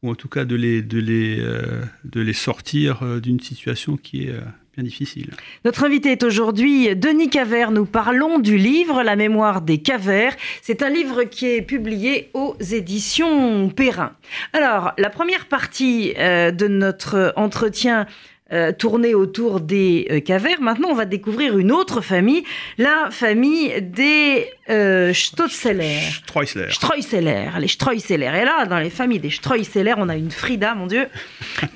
ou 0.03 0.11
en 0.11 0.15
tout 0.15 0.29
cas 0.29 0.45
de 0.45 0.55
les, 0.55 0.83
de 0.83 0.99
les, 0.99 1.39
euh, 1.41 1.83
de 2.05 2.21
les 2.21 2.33
sortir 2.33 3.03
euh, 3.03 3.21
d'une 3.21 3.41
situation 3.41 3.97
qui 3.97 4.25
est 4.25 4.35
bien 4.75 4.85
difficile. 4.85 5.31
Notre 5.65 5.85
invité 5.85 6.13
est 6.13 6.23
aujourd'hui 6.23 6.97
Denis 6.97 7.29
Cavert. 7.29 7.73
Nous 7.73 7.85
parlons 7.85 8.39
du 8.39 8.57
livre 8.57 9.03
La 9.03 9.17
mémoire 9.17 9.61
des 9.61 9.79
Cavers. 9.79 10.35
C'est 10.63 10.83
un 10.83 10.89
livre 10.89 11.25
qui 11.25 11.47
est 11.47 11.63
publié 11.63 12.31
aux 12.33 12.57
éditions 12.59 13.69
Perrin. 13.69 14.13
Alors, 14.55 14.93
la 14.97 15.11
première 15.11 15.47
partie 15.47 16.15
de 16.15 16.69
notre 16.69 17.35
entretien 17.37 18.07
euh, 18.53 18.73
tourner 18.73 19.15
autour 19.15 19.61
des 19.61 20.07
euh, 20.11 20.21
Cavers. 20.21 20.61
Maintenant, 20.61 20.89
on 20.91 20.95
va 20.95 21.07
découvrir 21.07 21.57
une 21.57 21.73
autre 21.73 22.01
famille, 22.01 22.45
la 22.77 23.09
famille 23.11 23.81
des 23.81 24.47
euh, 24.73 25.13
Stotzler. 25.13 26.01
Streusler. 26.25 26.71
Streusler, 26.71 27.49
les 27.59 27.69
Streusler. 27.69 28.31
Et 28.41 28.45
là, 28.45 28.67
dans 28.67 28.79
les 28.79 28.91
familles 28.91 29.19
des 29.19 29.31
Streusler, 29.31 29.95
on 29.97 30.09
a 30.09 30.17
une 30.17 30.31
Frida, 30.31 30.75
mon 30.75 30.87
Dieu, 30.87 31.07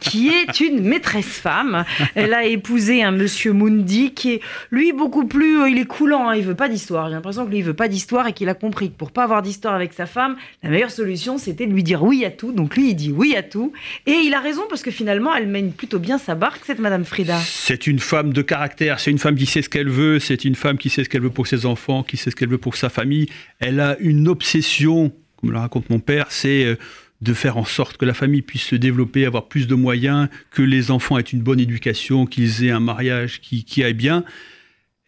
qui 0.01 0.29
est 0.29 0.61
une 0.61 0.83
maîtresse 0.83 1.39
femme. 1.39 1.85
Elle 2.15 2.35
a 2.35 2.45
épousé 2.45 3.03
un 3.03 3.13
monsieur 3.13 3.53
Mundi 3.53 4.13
qui 4.13 4.35
est, 4.35 4.41
lui, 4.71 4.93
beaucoup 4.93 5.27
plus. 5.27 5.61
Euh, 5.61 5.69
il 5.69 5.79
est 5.79 5.85
coulant, 5.85 6.31
hein, 6.31 6.37
il 6.37 6.45
veut 6.45 6.55
pas 6.55 6.69
d'histoire. 6.69 7.09
J'ai 7.09 7.15
l'impression 7.15 7.45
que 7.45 7.51
lui, 7.51 7.59
il 7.59 7.65
veut 7.65 7.75
pas 7.75 7.89
d'histoire 7.89 8.27
et 8.27 8.33
qu'il 8.33 8.49
a 8.49 8.55
compris 8.55 8.91
que 8.91 8.97
pour 8.97 9.11
pas 9.11 9.25
avoir 9.25 9.43
d'histoire 9.43 9.75
avec 9.75 9.93
sa 9.93 10.07
femme, 10.07 10.37
la 10.63 10.71
meilleure 10.71 10.91
solution, 10.91 11.39
c'était 11.39 11.67
de 11.67 11.73
lui 11.73 11.83
dire 11.83 12.03
oui 12.03 12.25
à 12.25 12.31
tout. 12.31 12.53
Donc 12.53 12.77
lui, 12.77 12.91
il 12.91 12.95
dit 12.95 13.13
oui 13.13 13.37
à 13.37 13.43
tout. 13.43 13.73
Et 14.07 14.13
il 14.13 14.35
a 14.35 14.41
raison 14.41 14.63
parce 14.69 14.83
que 14.83 14.91
finalement, 14.91 15.35
elle 15.35 15.47
mène 15.47 15.73
plutôt 15.73 15.99
bien 15.99 16.19
sa 16.19 16.35
barque 16.35 16.65
cette 16.65 16.79
Madame 16.79 17.05
Frida 17.05 17.39
C'est 17.45 17.87
une 17.87 17.99
femme 17.99 18.33
de 18.33 18.43
caractère, 18.43 19.01
c'est 19.01 19.11
une 19.11 19.19
femme 19.19 19.37
qui 19.37 19.47
sait 19.47 19.63
ce 19.63 19.69
qu'elle 19.69 19.89
veut, 19.89 20.19
c'est 20.19 20.45
une 20.45 20.55
femme 20.55 20.79
qui 20.79 20.89
sait 20.89 21.05
ce 21.05 21.09
qu'elle 21.09 21.23
veut 21.23 21.31
pour 21.31 21.47
ses 21.47 21.67
enfants, 21.67 22.03
qui 22.03 22.17
sait 22.17 22.31
ce 22.31 22.37
qu'elle 22.37 22.49
veut 22.49 22.59
pour 22.59 22.77
sa 22.77 22.86
famille. 22.89 23.29
Elle 23.59 23.81
a 23.81 23.97
une 23.99 24.29
obsession, 24.29 25.13
comme 25.37 25.53
le 25.53 25.59
raconte 25.59 25.91
mon 25.91 26.01
père, 26.01 26.27
c'est 26.31 26.65
euh, 26.65 26.77
de 27.23 27.33
faire 27.33 27.57
en 27.57 27.65
sorte 27.65 27.97
que 27.97 28.05
la 28.05 28.15
famille 28.15 28.43
puisse 28.43 28.65
se 28.65 28.77
développer, 28.77 29.25
avoir 29.25 29.49
plus 29.49 29.67
de 29.67 29.75
moyens, 29.75 30.29
que 30.51 30.63
les 30.63 30.91
enfants 30.91 31.19
aient 31.19 31.23
une 31.23 31.41
bonne 31.41 31.61
éducation, 31.61 32.27
qu'ils 32.27 32.65
aient 32.65 32.71
un 32.71 32.81
mariage 32.81 33.41
qui, 33.41 33.65
qui 33.65 33.83
aille 33.83 33.95
bien. 33.95 34.25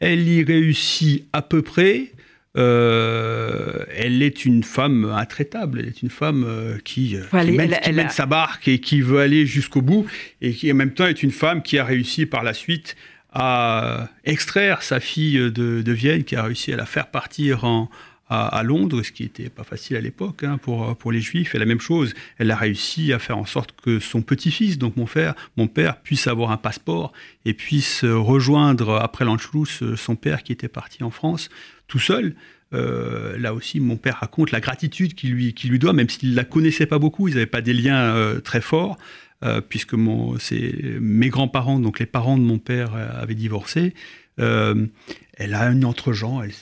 Elle 0.01 0.29
y 0.29 0.43
réussit 0.43 1.27
à 1.33 1.43
peu 1.43 1.63
près, 1.63 2.13
euh, 2.57 3.85
elle 3.95 4.23
est 4.23 4.45
une 4.45 4.65
femme 4.65 5.05
intraitable, 5.05 5.81
elle 5.81 5.89
est 5.89 6.03
une 6.03 6.11
femme 6.11 6.45
euh, 6.47 6.79
qui, 6.83 7.17
euh, 7.17 7.45
mène, 7.45 8.11
sa 8.11 8.27
barque 8.27 8.69
et 8.69 8.81
qui 8.81 9.01
veut 9.01 9.21
aller 9.21 9.47
jusqu'au 9.47 9.83
bout, 9.83 10.07
et 10.41 10.53
qui 10.53 10.73
en 10.73 10.75
même 10.75 10.93
temps 10.93 11.07
est 11.07 11.23
une 11.23 11.31
femme 11.31 11.63
qui 11.63 11.79
a 11.79 11.85
réussi 11.85 12.27
par 12.27 12.43
la 12.43 12.55
suite 12.55 12.97
à 13.33 14.09
extraire 14.25 14.83
sa 14.83 15.01
fille 15.01 15.51
de, 15.51 15.93
Vienne, 15.93 16.25
qui 16.25 16.37
a 16.37 16.43
réussi 16.43 16.73
à 16.73 16.77
la 16.77 16.87
faire 16.87 17.09
partir 17.09 17.65
à, 18.31 18.63
Londres, 18.63 19.03
ce 19.03 19.13
qui 19.13 19.23
n'était 19.23 19.49
pas 19.49 19.65
facile 19.65 19.97
à 19.97 20.01
l'époque 20.01 20.45
hein, 20.45 20.59
pour, 20.59 20.97
pour 20.97 21.13
les 21.13 21.21
Juifs. 21.21 21.55
Et 21.55 21.59
la 21.59 21.65
même 21.65 21.81
chose, 21.81 22.15
elle 22.39 22.51
a 22.51 22.57
réussi 22.57 23.13
à 23.13 23.19
faire 23.19 23.39
en 23.39 23.47
sorte 23.47 23.75
que 23.81 24.01
son 24.01 24.23
petit-fils, 24.23 24.79
donc 24.79 24.97
mon 24.97 25.07
père, 25.07 25.35
mon 25.57 25.67
père, 25.67 26.01
puisse 26.01 26.27
avoir 26.27 26.51
un 26.51 26.57
passeport 26.57 27.13
et 27.45 27.55
puisse 27.55 28.05
rejoindre 28.05 28.97
après 28.97 29.25
l'Anschluss 29.25 29.83
son 29.97 30.17
père 30.17 30.43
qui 30.43 30.53
était 30.53 30.69
parti 30.69 31.05
en 31.05 31.11
France 31.11 31.49
tout 31.87 31.99
seul. 31.99 32.35
Euh, 32.75 33.39
là 33.39 33.55
aussi, 33.55 33.81
mon 33.81 33.97
père 33.97 34.19
raconte 34.21 34.51
la 34.51 34.61
gratitude 34.61 35.15
qu'il 35.15 35.33
lui, 35.33 35.55
lui 35.65 35.79
doit, 35.79 35.93
même 35.93 36.09
s'il 36.09 36.31
ne 36.31 36.37
la 36.37 36.45
connaissait 36.45 36.87
pas 36.87 36.99
beaucoup, 36.99 37.29
ils 37.29 37.35
n'avaient 37.35 37.47
pas 37.47 37.63
des 37.63 37.73
liens 37.73 38.15
euh, 38.15 38.41
très 38.41 38.61
forts, 38.61 38.99
euh, 39.45 39.61
puisque 39.61 39.95
mon, 39.95 40.37
mes 41.01 41.29
grands-parents, 41.29 41.81
donc 41.81 41.99
les 41.99 42.07
parents 42.07 42.39
de 42.39 42.43
mon 42.43 42.59
père, 42.59 42.95
avaient 42.95 43.35
divorcé. 43.35 43.95
elle 44.37 45.55
a 45.55 45.71
une 45.71 45.85
entre-gens, 45.85 46.43
elle, 46.43 46.53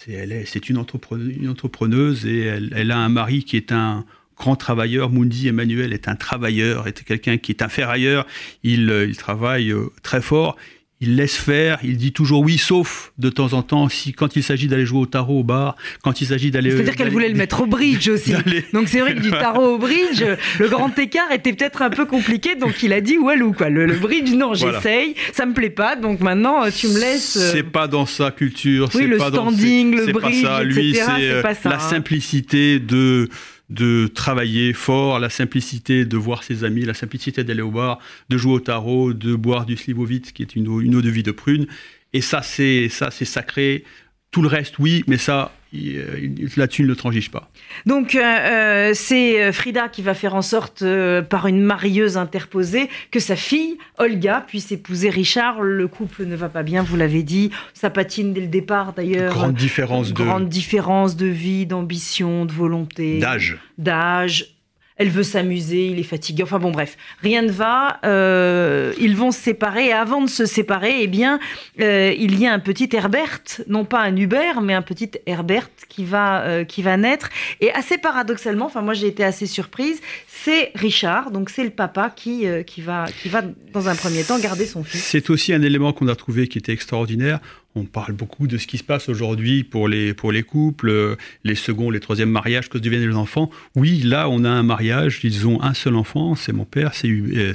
c'est 0.46 0.68
une, 0.68 0.84
une, 1.10 1.48
entrepreneuse 1.48 2.26
et 2.26 2.40
elle, 2.40 2.72
elle, 2.74 2.90
a 2.90 2.98
un 2.98 3.08
mari 3.08 3.44
qui 3.44 3.56
est 3.56 3.72
un 3.72 4.04
grand 4.36 4.56
travailleur. 4.56 5.10
Mundi 5.10 5.48
Emmanuel 5.48 5.92
est 5.92 6.08
un 6.08 6.16
travailleur, 6.16 6.86
est 6.86 7.04
quelqu'un 7.04 7.38
qui 7.38 7.52
est 7.52 7.62
un 7.62 7.68
ferrailleur. 7.68 8.26
Il, 8.62 8.90
il 9.08 9.16
travaille 9.16 9.74
très 10.02 10.20
fort 10.20 10.56
il 11.00 11.16
laisse 11.16 11.36
faire, 11.36 11.78
il 11.82 11.98
dit 11.98 12.12
toujours 12.12 12.42
oui, 12.42 12.56
sauf 12.56 13.12
de 13.18 13.28
temps 13.28 13.52
en 13.52 13.62
temps, 13.62 13.88
si 13.90 14.14
quand 14.14 14.34
il 14.34 14.42
s'agit 14.42 14.66
d'aller 14.66 14.86
jouer 14.86 15.00
au 15.00 15.06
tarot 15.06 15.40
au 15.40 15.44
bar, 15.44 15.76
quand 16.02 16.22
il 16.22 16.26
s'agit 16.26 16.50
d'aller. 16.50 16.70
C'est-à-dire 16.70 16.96
qu'elle 16.96 17.10
voulait 17.10 17.28
le 17.28 17.34
mettre 17.34 17.62
au 17.62 17.66
bridge 17.66 18.08
aussi. 18.08 18.32
Donc 18.72 18.88
c'est 18.88 19.00
vrai 19.00 19.14
que 19.14 19.20
du 19.20 19.30
tarot 19.30 19.74
au 19.74 19.78
bridge, 19.78 20.24
le 20.58 20.68
grand 20.68 20.98
écart 20.98 21.30
était 21.32 21.52
peut-être 21.52 21.82
un 21.82 21.90
peu 21.90 22.06
compliqué, 22.06 22.54
donc 22.54 22.82
il 22.82 22.92
a 22.92 23.00
dit 23.00 23.18
ou 23.18 23.52
quoi. 23.52 23.68
Le, 23.68 23.94
bridge, 23.94 24.32
non, 24.32 24.54
j'essaye, 24.54 25.14
ça 25.32 25.44
me 25.44 25.52
plaît 25.52 25.70
pas, 25.70 25.96
donc 25.96 26.20
maintenant 26.20 26.70
tu 26.70 26.88
me 26.88 26.98
laisses. 26.98 27.36
Euh, 27.36 27.50
c'est 27.52 27.62
pas 27.62 27.88
dans 27.88 28.06
sa 28.06 28.30
culture. 28.30 28.88
Oui, 28.94 29.06
le 29.06 29.18
standing, 29.18 29.94
le 29.94 30.12
bridge, 30.12 30.42
pas 30.42 30.48
ça. 30.48 30.62
Lui, 30.62 30.94
c'est 30.94 31.30
euh, 31.30 31.42
la 31.64 31.78
simplicité 31.78 32.78
de 32.78 33.28
de 33.68 34.06
travailler 34.06 34.72
fort, 34.72 35.18
la 35.18 35.30
simplicité 35.30 36.04
de 36.04 36.16
voir 36.16 36.42
ses 36.44 36.64
amis, 36.64 36.82
la 36.82 36.94
simplicité 36.94 37.42
d'aller 37.44 37.62
au 37.62 37.70
bar, 37.70 37.98
de 38.28 38.38
jouer 38.38 38.52
au 38.52 38.60
tarot, 38.60 39.12
de 39.12 39.34
boire 39.34 39.66
du 39.66 39.76
slivovitz, 39.76 40.32
qui 40.32 40.42
est 40.42 40.54
une 40.54 40.68
eau, 40.68 40.80
une 40.80 40.94
eau 40.94 41.02
de 41.02 41.10
vie 41.10 41.22
de 41.22 41.32
prune. 41.32 41.66
Et 42.12 42.20
ça, 42.20 42.42
c'est 42.42 42.88
ça, 42.88 43.10
c'est 43.10 43.24
sacré. 43.24 43.84
Tout 44.30 44.42
le 44.42 44.48
reste, 44.48 44.78
oui, 44.78 45.02
mais 45.06 45.16
ça, 45.16 45.55
là-dessus, 45.72 46.82
il 46.82 46.88
ne 46.88 46.94
transige 46.94 47.30
pas. 47.30 47.50
Donc, 47.84 48.14
euh, 48.14 48.20
euh, 48.20 48.90
c'est 48.94 49.42
euh, 49.42 49.52
Frida 49.52 49.88
qui 49.88 50.02
va 50.02 50.14
faire 50.14 50.34
en 50.34 50.42
sorte, 50.42 50.84
par 51.28 51.46
une 51.46 51.60
marieuse 51.60 52.16
interposée, 52.16 52.88
que 53.10 53.20
sa 53.20 53.36
fille, 53.36 53.78
Olga, 53.98 54.44
puisse 54.46 54.72
épouser 54.72 55.10
Richard. 55.10 55.62
Le 55.62 55.88
couple 55.88 56.24
ne 56.24 56.36
va 56.36 56.48
pas 56.48 56.62
bien, 56.62 56.82
vous 56.82 56.96
l'avez 56.96 57.22
dit. 57.22 57.50
Ça 57.74 57.90
patine 57.90 58.32
dès 58.32 58.40
le 58.40 58.46
départ, 58.46 58.92
d'ailleurs. 58.92 59.32
Grande 59.32 59.54
différence 59.54 60.12
de... 60.12 60.14
Grande 60.14 60.48
différence 60.48 61.16
de 61.16 61.26
vie, 61.26 61.66
d'ambition, 61.66 62.44
de 62.44 62.52
volonté. 62.52 63.18
D'âge. 63.18 63.58
D'âge 63.78 64.55
elle 64.96 65.10
veut 65.10 65.22
s'amuser, 65.22 65.88
il 65.88 65.98
est 65.98 66.04
fatigué. 66.04 66.42
Enfin 66.42 66.58
bon, 66.58 66.70
bref, 66.70 66.96
rien 67.22 67.42
ne 67.42 67.50
va. 67.50 68.00
Euh, 68.04 68.94
ils 68.98 69.14
vont 69.14 69.30
se 69.30 69.40
séparer. 69.40 69.86
Et 69.86 69.92
avant 69.92 70.22
de 70.22 70.28
se 70.28 70.46
séparer, 70.46 71.02
eh 71.02 71.06
bien, 71.06 71.38
euh, 71.80 72.14
il 72.18 72.38
y 72.38 72.46
a 72.46 72.52
un 72.52 72.58
petit 72.58 72.88
Herbert, 72.92 73.42
non 73.68 73.84
pas 73.84 74.00
un 74.00 74.16
Hubert, 74.16 74.62
mais 74.62 74.74
un 74.74 74.82
petit 74.82 75.10
Herbert 75.26 75.68
qui 75.88 76.04
va 76.04 76.42
euh, 76.42 76.64
qui 76.64 76.82
va 76.82 76.96
naître. 76.96 77.28
Et 77.60 77.70
assez 77.72 77.98
paradoxalement, 77.98 78.66
enfin 78.66 78.80
moi 78.80 78.94
j'ai 78.94 79.08
été 79.08 79.22
assez 79.22 79.46
surprise, 79.46 80.00
c'est 80.26 80.72
Richard, 80.74 81.30
donc 81.30 81.50
c'est 81.50 81.64
le 81.64 81.70
papa 81.70 82.10
qui 82.14 82.46
qui 82.66 82.80
va 82.80 83.06
qui 83.22 83.28
va 83.28 83.42
dans 83.72 83.88
un 83.88 83.94
premier 83.94 84.24
temps 84.24 84.38
garder 84.38 84.66
son 84.66 84.82
fils. 84.82 85.02
C'est 85.02 85.28
aussi 85.30 85.52
un 85.52 85.62
élément 85.62 85.92
qu'on 85.92 86.08
a 86.08 86.16
trouvé 86.16 86.48
qui 86.48 86.58
était 86.58 86.72
extraordinaire 86.72 87.40
on 87.76 87.84
parle 87.84 88.14
beaucoup 88.14 88.46
de 88.46 88.56
ce 88.56 88.66
qui 88.66 88.78
se 88.78 88.82
passe 88.82 89.08
aujourd'hui 89.08 89.62
pour 89.62 89.86
les, 89.86 90.14
pour 90.14 90.32
les 90.32 90.42
couples, 90.42 90.88
euh, 90.88 91.16
les 91.44 91.54
seconds, 91.54 91.90
les 91.90 92.00
troisièmes 92.00 92.30
mariages, 92.30 92.68
que 92.68 92.78
deviennent 92.78 93.06
les 93.06 93.14
enfants. 93.14 93.50
Oui, 93.74 94.00
là, 94.00 94.28
on 94.28 94.44
a 94.44 94.50
un 94.50 94.62
mariage, 94.62 95.20
ils 95.22 95.46
ont 95.46 95.62
un 95.62 95.74
seul 95.74 95.94
enfant, 95.94 96.34
c'est 96.34 96.52
mon 96.52 96.64
père, 96.64 96.94
c'est 96.94 97.08
euh, 97.08 97.52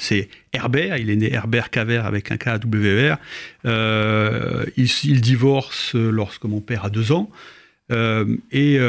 Herbert, 0.54 0.98
il 0.98 1.10
est 1.10 1.16
né 1.16 1.34
Herbert 1.34 1.72
Caver 1.72 2.04
avec 2.06 2.32
un 2.32 2.38
K 2.38 2.60
W 2.60 3.16
Euh, 3.66 4.66
il, 4.78 4.90
il, 5.04 5.22
divorce 5.22 5.96
lorsque 5.96 6.46
mon 6.46 6.62
père 6.62 6.86
a 6.86 6.90
deux 6.90 7.12
ans. 7.12 7.30
Euh, 7.92 8.38
et 8.52 8.80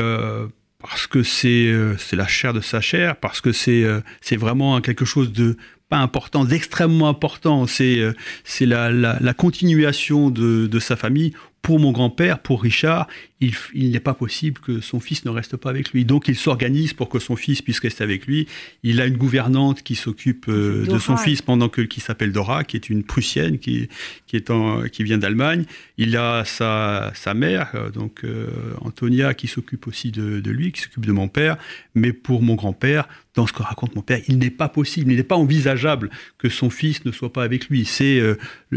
parce 0.78 1.06
que 1.06 1.22
c'est 1.22 1.72
la 2.12 2.26
chair 2.26 2.52
de 2.52 2.60
sa 2.60 2.80
chair, 2.80 3.16
parce 3.16 3.40
que 3.40 3.52
c'est 3.52 3.84
c'est 4.20 4.36
vraiment 4.36 4.80
quelque 4.80 5.04
chose 5.04 5.32
de 5.32 5.56
pas 5.92 5.98
important, 5.98 6.46
d'extrêmement 6.46 7.06
important. 7.06 7.66
C'est 7.66 7.98
euh, 7.98 8.14
c'est 8.44 8.64
la, 8.64 8.90
la, 8.90 9.34
continuation 9.34 10.30
de, 10.30 10.66
de 10.66 10.78
sa 10.80 10.96
famille 10.96 11.34
pour 11.62 11.78
mon 11.78 11.92
grand-père, 11.92 12.40
pour 12.40 12.60
Richard, 12.60 13.06
il, 13.40 13.90
n'est 13.90 14.00
pas 14.00 14.14
possible 14.14 14.60
que 14.60 14.80
son 14.80 14.98
fils 14.98 15.24
ne 15.24 15.30
reste 15.30 15.56
pas 15.56 15.70
avec 15.70 15.92
lui. 15.92 16.04
Donc 16.04 16.26
il 16.26 16.34
s'organise 16.34 16.92
pour 16.92 17.08
que 17.08 17.20
son 17.20 17.36
fils 17.36 17.62
puisse 17.62 17.78
rester 17.78 18.02
avec 18.02 18.26
lui. 18.26 18.48
Il 18.82 19.00
a 19.00 19.06
une 19.06 19.16
gouvernante 19.16 19.82
qui 19.82 19.94
s'occupe 19.94 20.46
euh, 20.48 20.84
de 20.86 20.98
son 20.98 21.16
fils 21.16 21.40
pendant 21.40 21.68
que 21.68 21.82
qui 21.82 22.00
s'appelle 22.00 22.32
Dora, 22.32 22.64
qui 22.64 22.76
est 22.76 22.90
une 22.90 23.04
Prussienne 23.04 23.58
qui, 23.58 23.88
qui, 24.26 24.36
est 24.36 24.50
en, 24.50 24.82
qui 24.88 25.04
vient 25.04 25.18
d'Allemagne. 25.18 25.64
Il 25.98 26.16
a 26.16 26.44
sa, 26.44 27.12
sa 27.14 27.32
mère, 27.32 27.70
euh, 27.74 27.90
donc 27.90 28.24
euh, 28.24 28.48
Antonia, 28.80 29.32
qui 29.34 29.46
s'occupe 29.46 29.86
aussi 29.86 30.10
de, 30.10 30.40
de, 30.40 30.50
lui, 30.50 30.72
qui 30.72 30.80
s'occupe 30.80 31.06
de 31.06 31.12
mon 31.12 31.28
père. 31.28 31.56
Mais 31.94 32.12
pour 32.12 32.42
mon 32.42 32.56
grand-père, 32.56 33.08
dans 33.34 33.46
ce 33.46 33.52
que 33.52 33.62
raconte 33.62 33.94
mon 33.94 34.02
père, 34.02 34.20
il 34.28 34.38
n'est 34.38 34.50
pas 34.50 34.68
possible, 34.68 35.10
il 35.12 35.16
n'est 35.16 35.22
pas 35.22 35.36
envisageable 35.36 36.10
que 36.38 36.48
son 36.48 36.70
fils 36.70 37.04
ne 37.04 37.12
soit 37.12 37.32
pas 37.32 37.44
avec 37.44 37.68
lui. 37.68 37.84
C'est 37.84 38.20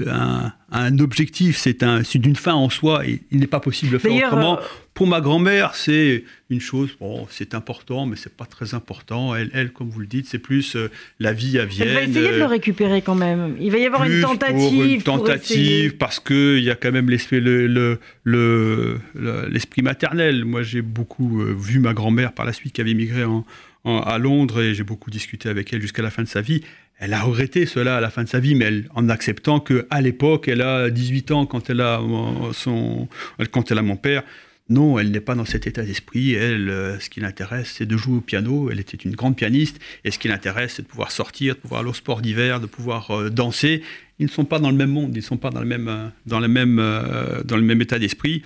un, 0.07 0.53
un, 0.71 0.99
objectif, 0.99 1.57
c'est 1.57 1.83
un, 1.83 2.01
une 2.03 2.35
fin 2.35 2.53
en 2.53 2.69
soi, 2.69 3.05
et 3.05 3.21
il 3.31 3.39
n'est 3.39 3.47
pas 3.47 3.59
possible 3.59 3.91
de 3.91 3.97
faire 3.97 4.13
autrement. 4.13 4.59
Pour 4.95 5.07
ma 5.07 5.19
grand-mère, 5.19 5.75
c'est 5.75 6.23
une 6.49 6.61
chose, 6.61 6.95
bon, 6.97 7.27
c'est 7.29 7.53
important, 7.53 8.05
mais 8.05 8.15
c'est 8.15 8.33
pas 8.33 8.45
très 8.45 8.73
important. 8.75 9.35
Elle, 9.35 9.51
elle, 9.53 9.73
comme 9.73 9.89
vous 9.89 9.99
le 9.99 10.07
dites, 10.07 10.25
c'est 10.25 10.39
plus 10.39 10.77
euh, 10.77 10.89
la 11.19 11.33
vie 11.33 11.59
à 11.59 11.65
Vienne. 11.65 11.89
Elle 11.89 11.93
va 11.95 12.03
essayer 12.03 12.31
de 12.31 12.37
le 12.37 12.45
récupérer 12.45 13.01
quand 13.01 13.13
même. 13.13 13.57
Il 13.59 13.71
va 13.71 13.77
y 13.77 13.85
avoir 13.85 14.05
une 14.05 14.21
tentative. 14.21 14.95
une 14.95 15.01
tentative, 15.01 15.97
parce 15.97 16.21
qu'il 16.21 16.63
y 16.63 16.69
a 16.69 16.75
quand 16.75 16.93
même 16.93 17.09
l'esprit 17.09 17.41
le, 17.41 17.99
le, 18.23 18.99
maternel. 19.83 20.45
Moi, 20.45 20.63
j'ai 20.63 20.81
beaucoup 20.81 21.41
euh, 21.41 21.53
vu 21.59 21.79
ma 21.79 21.93
grand-mère 21.93 22.31
par 22.31 22.45
la 22.45 22.53
suite 22.53 22.71
qui 22.71 22.79
avait 22.79 22.93
migré 22.93 23.25
en, 23.25 23.45
à 23.85 24.17
Londres 24.17 24.61
et 24.61 24.73
j'ai 24.73 24.83
beaucoup 24.83 25.11
discuté 25.11 25.49
avec 25.49 25.71
elle 25.73 25.81
jusqu'à 25.81 26.01
la 26.01 26.09
fin 26.09 26.23
de 26.23 26.27
sa 26.27 26.41
vie. 26.41 26.61
elle 26.97 27.13
a 27.13 27.21
regretté 27.21 27.65
cela 27.65 27.97
à 27.97 28.01
la 28.01 28.09
fin 28.09 28.23
de 28.23 28.29
sa 28.29 28.39
vie, 28.39 28.55
mais 28.55 28.83
en 28.95 29.09
acceptant 29.09 29.59
qu'à 29.59 30.01
l'époque, 30.01 30.47
elle 30.47 30.61
a 30.61 30.89
18 30.89 31.31
ans 31.31 31.45
quand 31.45 31.69
elle 31.69 31.81
a, 31.81 32.01
son, 32.53 33.07
quand 33.51 33.71
elle 33.71 33.77
a 33.77 33.83
mon 33.83 33.97
père. 33.97 34.23
Non, 34.67 34.97
elle 34.97 35.11
n'est 35.11 35.19
pas 35.19 35.35
dans 35.35 35.45
cet 35.45 35.67
état 35.67 35.83
d'esprit. 35.83 36.33
Elle, 36.33 36.69
euh, 36.69 36.99
ce 36.99 37.11
qui 37.11 37.19
l'intéresse, 37.19 37.75
c'est 37.77 37.85
de 37.85 37.97
jouer 37.97 38.17
au 38.17 38.21
piano. 38.21 38.71
Elle 38.71 38.79
était 38.79 38.97
une 38.97 39.15
grande 39.15 39.35
pianiste. 39.35 39.79
Et 40.03 40.09
ce 40.09 40.17
qui 40.17 40.27
l'intéresse, 40.27 40.75
c'est 40.75 40.81
de 40.81 40.87
pouvoir 40.87 41.11
sortir, 41.11 41.53
de 41.53 41.59
pouvoir 41.59 41.81
aller 41.81 41.89
au 41.91 41.93
sport 41.93 42.19
d'hiver, 42.21 42.59
de 42.59 42.65
pouvoir 42.65 43.11
euh, 43.11 43.29
danser. 43.29 43.83
Ils 44.17 44.25
ne 44.25 44.31
sont 44.31 44.45
pas 44.45 44.57
dans 44.57 44.71
le 44.71 44.77
même 44.77 44.89
monde. 44.89 45.11
Ils 45.13 45.19
ne 45.19 45.23
sont 45.23 45.37
pas 45.37 45.51
dans 45.51 45.59
le 45.59 45.67
même, 45.67 45.87
euh, 45.87 46.07
dans 46.25 46.39
le 46.39 46.47
même, 46.47 46.77
dans 47.45 47.57
le 47.57 47.61
même 47.61 47.81
état 47.81 47.99
d'esprit. 47.99 48.41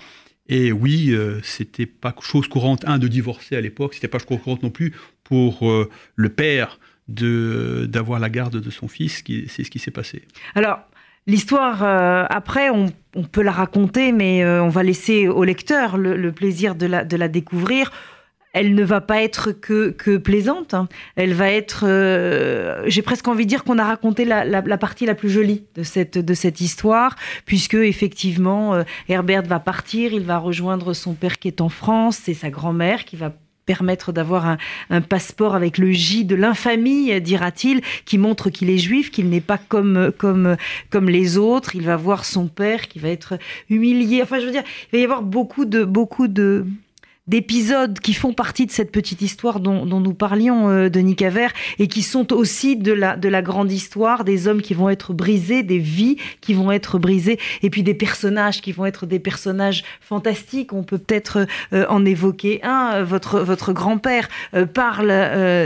Et 0.52 0.72
oui, 0.72 1.16
c'était 1.44 1.86
pas 1.86 2.16
chose 2.22 2.48
courante, 2.48 2.84
un, 2.88 2.98
de 2.98 3.08
divorcer 3.08 3.56
à 3.56 3.62
l'époque. 3.62 3.94
C'était 3.94 4.08
pas 4.08 4.18
chose 4.18 4.40
courante 4.40 4.64
non 4.64 4.72
plus 4.72 4.94
pour 5.30 5.72
le 6.16 6.30
père 6.30 6.80
d'avoir 7.08 8.20
la 8.20 8.30
garde 8.30 8.60
de 8.60 8.70
son 8.70 8.88
fils. 8.88 9.24
C'est 9.48 9.64
ce 9.64 9.72
qui 9.72 9.80
s'est 9.80 9.92
passé. 9.92 10.24
Alors, 10.56 10.80
L'histoire, 11.30 11.84
euh, 11.84 12.26
après, 12.28 12.72
on, 12.72 12.92
peut 13.32 13.44
la 13.44 13.52
raconter, 13.52 14.12
mais 14.12 14.44
euh, 14.44 14.64
on 14.64 14.70
va 14.70 14.82
laisser 14.82 15.28
au 15.28 15.44
lecteur 15.44 15.96
le, 15.96 16.32
plaisir 16.32 16.74
de 16.74 16.88
la, 16.88 17.04
de 17.04 17.16
la, 17.16 17.28
découvrir. 17.28 17.92
Elle 18.52 18.74
ne 18.74 18.84
va 18.84 19.00
pas 19.00 19.22
être 19.22 19.52
que, 19.52 19.92
que 19.92 20.18
plaisante. 20.18 20.74
Hein. 20.74 20.88
Elle 21.16 21.36
va 21.36 21.52
être. 21.52 21.84
Euh, 21.86 22.82
j'ai 22.88 23.04
presque 23.04 23.28
envie 23.28 23.44
de 23.44 23.50
dire 23.50 23.64
qu'on 23.64 23.78
a 23.78 23.84
raconté 23.84 24.26
la, 24.26 24.44
la, 24.44 24.78
partie 24.80 25.06
la 25.06 25.14
plus 25.14 25.30
jolie 25.30 25.66
de 25.76 25.84
cette, 25.84 26.18
de 26.18 26.34
cette 26.34 26.62
histoire, 26.62 27.16
puisque 27.46 27.76
effectivement, 27.76 28.84
Herbert 29.08 29.44
va 29.44 29.60
partir, 29.60 30.14
il 30.14 30.24
va 30.24 30.40
rejoindre 30.40 30.94
son 30.94 31.14
père 31.14 31.38
qui 31.38 31.48
est 31.48 31.62
en 31.62 31.70
France, 31.70 32.20
c'est 32.24 32.34
sa 32.34 32.50
grand-mère 32.50 33.06
qui 33.06 33.18
va 33.18 33.34
permettre 33.70 34.12
d'avoir 34.12 34.58
un, 34.90 35.02
passeport 35.02 35.54
avec 35.54 35.78
le 35.78 35.92
J 35.92 36.26
de 36.26 36.34
l'infamie, 36.34 37.22
dira-t-il, 37.22 37.82
qui 38.04 38.18
montre 38.18 38.50
qu'il 38.50 38.72
est 38.72 38.80
juif, 38.80 39.12
qu'il 39.12 39.30
n'est 39.30 39.42
pas 39.42 39.60
comme, 39.60 40.12
comme, 40.18 40.58
comme 40.90 41.08
les 41.08 41.38
autres. 41.38 41.76
Il 41.76 41.84
va 41.84 41.96
voir 41.96 42.26
son 42.26 42.48
père 42.48 42.88
qui 42.88 42.98
va 42.98 43.10
être 43.10 43.38
humilié. 43.70 44.24
Enfin, 44.24 44.40
je 44.40 44.48
veux 44.48 44.52
dire, 44.52 44.64
il 44.92 44.96
va 44.96 44.98
y 44.98 45.04
avoir 45.04 45.22
beaucoup 45.22 45.66
de, 45.66 45.84
beaucoup 45.84 46.28
de, 46.28 46.66
d'épisodes 47.30 48.00
qui 48.00 48.14
font 48.14 48.34
partie 48.34 48.66
de 48.66 48.72
cette 48.72 48.92
petite 48.92 49.22
histoire 49.22 49.60
dont, 49.60 49.86
nous 49.86 50.14
parlions, 50.14 50.70
euh, 50.70 50.84
de 50.86 51.00
Denis 51.00 51.16
et 51.78 51.88
qui 51.88 52.02
sont 52.02 52.34
aussi 52.34 52.76
de 52.76 52.92
la, 52.92 53.16
de 53.16 53.30
la 53.30 53.42
grande 53.42 53.72
histoire 53.72 54.24
des 54.24 54.48
hommes 54.48 54.62
qui 54.62 54.74
vont 54.74 54.90
être 54.90 55.14
brisés, 55.14 55.64
des 55.64 55.78
vies 55.78 56.18
qui 56.42 56.54
vont 56.54 56.72
être 56.72 56.98
brisées, 56.98 57.40
et 57.62 57.70
puis 57.70 57.84
des 57.84 57.94
personnages 57.94 58.62
qui 58.62 58.72
vont 58.72 58.86
être 58.86 59.06
des 59.06 59.20
personnages 59.20 59.84
fantastiques. 60.02 60.74
On 60.74 60.84
peut 60.84 60.98
peut-être 60.98 61.46
euh, 61.72 61.86
en 61.90 62.04
évoquer 62.04 62.62
un. 62.64 63.04
Votre, 63.04 63.40
votre 63.40 63.74
grand-père 63.74 64.28
euh, 64.56 64.66
parle 64.66 65.10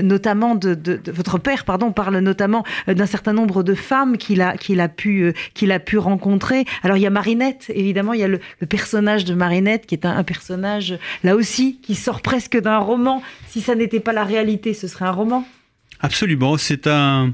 notamment 0.04 0.56
de, 0.56 0.74
de, 0.74 1.00
votre 1.12 1.38
père, 1.38 1.64
pardon, 1.64 1.92
parle 1.92 2.18
notamment 2.20 2.64
d'un 2.88 3.06
certain 3.06 3.34
nombre 3.34 3.64
de 3.64 3.74
femmes 3.74 4.18
qu'il 4.18 4.42
a, 4.42 4.58
qu'il 4.58 4.82
a 4.82 4.90
pu, 4.90 5.34
qu'il 5.54 5.72
a 5.72 5.80
pu 5.80 5.98
rencontrer. 5.98 6.66
Alors 6.84 6.98
il 6.98 7.02
y 7.02 7.08
a 7.08 7.10
Marinette, 7.10 7.72
évidemment, 7.74 8.14
il 8.14 8.20
y 8.20 8.24
a 8.24 8.28
le, 8.28 8.40
personnage 8.68 9.26
de 9.26 9.34
Marinette 9.34 9.86
qui 9.86 9.96
est 9.96 10.06
un 10.06 10.24
personnage 10.24 10.98
là 11.24 11.36
aussi 11.36 11.53
qui 11.82 11.96
sort 11.96 12.22
presque 12.22 12.60
d'un 12.60 12.78
roman. 12.78 13.22
Si 13.48 13.62
ça 13.62 13.76
n'était 13.76 14.00
pas 14.00 14.14
la 14.14 14.24
réalité, 14.24 14.74
ce 14.74 14.88
serait 14.88 15.06
un 15.06 15.12
roman. 15.12 15.48
Absolument, 16.00 16.58
c'est 16.58 16.88
un, 16.88 17.34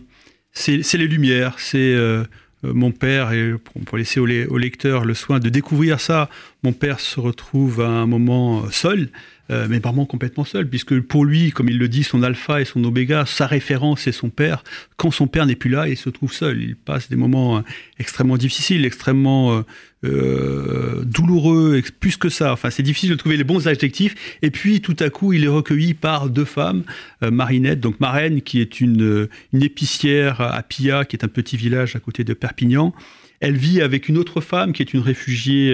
c'est 0.53 0.97
les 0.97 1.08
lumières, 1.08 1.55
c'est 1.58 1.77
euh, 1.77 2.23
euh, 2.65 2.73
mon 2.73 2.91
père 2.91 3.32
et 3.32 3.53
pour 3.86 3.97
laisser 3.97 4.19
au, 4.19 4.25
lecteur 4.25 5.05
le 5.05 5.13
soin 5.13 5.39
de 5.39 5.49
découvrir 5.49 5.99
ça. 5.99 6.29
Mon 6.63 6.73
père 6.73 6.99
se 6.99 7.19
retrouve 7.19 7.82
à 7.82 7.88
un 7.88 8.05
moment 8.05 8.63
euh, 8.63 8.69
seul. 8.71 9.10
mais 9.49 9.79
vraiment 9.79 10.05
complètement 10.05 10.45
seul, 10.45 10.69
puisque 10.69 10.99
pour 10.99 11.25
lui, 11.25 11.51
comme 11.51 11.69
il 11.69 11.79
le 11.79 11.88
dit, 11.88 12.03
son 12.03 12.21
alpha 12.21 12.62
et 12.62 12.65
son 12.65 12.84
oméga, 12.84 13.25
sa 13.25 13.47
référence 13.47 14.01
c'est 14.01 14.12
son 14.12 14.29
père. 14.29 14.63
Quand 14.95 15.10
son 15.10 15.25
père 15.25 15.47
n'est 15.47 15.55
plus 15.55 15.71
là, 15.71 15.88
il 15.88 15.97
se 15.97 16.12
trouve 16.12 16.32
seul. 16.32 16.62
Il 16.62 16.75
passe 16.75 17.10
des 17.10 17.15
moments 17.15 17.63
extrêmement 17.97 18.38
difficiles, 18.38 18.86
extrêmement 18.86 19.53
euh, 19.53 19.62
douloureux, 20.01 21.81
plus 21.99 22.17
que 22.17 22.29
ça. 22.29 22.53
Enfin, 22.53 22.69
c'est 22.69 22.83
difficile 22.83 23.09
de 23.09 23.15
trouver 23.15 23.38
les 23.38 23.43
bons 23.43 23.67
adjectifs. 23.67 24.15
Et 24.41 24.51
puis, 24.51 24.81
tout 24.81 24.95
à 24.99 25.09
coup, 25.09 25.33
il 25.33 25.43
est 25.43 25.49
recueilli 25.49 25.93
par 25.93 26.29
deux 26.29 26.45
femmes, 26.45 26.83
euh, 27.23 27.31
Marinette, 27.31 27.79
donc 27.79 27.99
Marraine, 27.99 28.41
qui 28.41 28.62
est 28.62 28.79
une, 28.79 29.01
euh, 29.01 29.29
une 29.53 29.63
épicière 29.63 30.41
à 30.41 30.62
Pia, 30.63 31.05
qui 31.05 31.15
est 31.15 31.25
un 31.25 31.29
petit 31.29 31.57
village 31.57 31.95
à 31.95 31.99
côté 31.99 32.23
de 32.23 32.33
Perpignan. 32.33 32.93
Elle 33.41 33.55
vit 33.55 33.81
avec 33.81 34.09
une 34.09 34.17
autre 34.17 34.41
femme 34.41 34.73
qui 34.73 34.81
est 34.81 34.93
une 34.93 34.99
réfugiée 34.99 35.73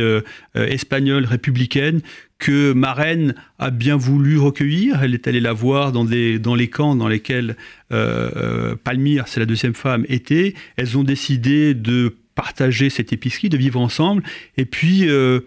espagnole 0.54 1.26
républicaine 1.26 2.02
que 2.38 2.74
Marraine 2.74 3.34
a 3.58 3.72
bien 3.72 3.98
voulu 3.98 4.38
recueillir. 4.38 5.02
Elle 5.02 5.16
est 5.16 5.28
allée 5.28 5.40
la 5.40 5.52
voir 5.52 5.92
dans, 5.92 6.06
des, 6.06 6.38
dans 6.38 6.54
les 6.54 6.68
camps 6.68 6.96
dans 6.96 7.08
lesquels 7.08 7.56
Palmyre, 7.90 9.24
c'est 9.26 9.40
la 9.40 9.48
deuxième 9.48 9.74
femme, 9.74 10.06
était. 10.10 10.54
Elles 10.78 10.96
ont 10.96 11.04
décidé 11.04 11.74
de 11.74 12.16
partager 12.36 12.90
cette 12.90 13.14
épicerie, 13.14 13.50
de 13.50 13.58
vivre 13.58 13.80
ensemble, 13.80 14.22
et 14.58 14.66
puis 14.66 15.08
euh, 15.08 15.40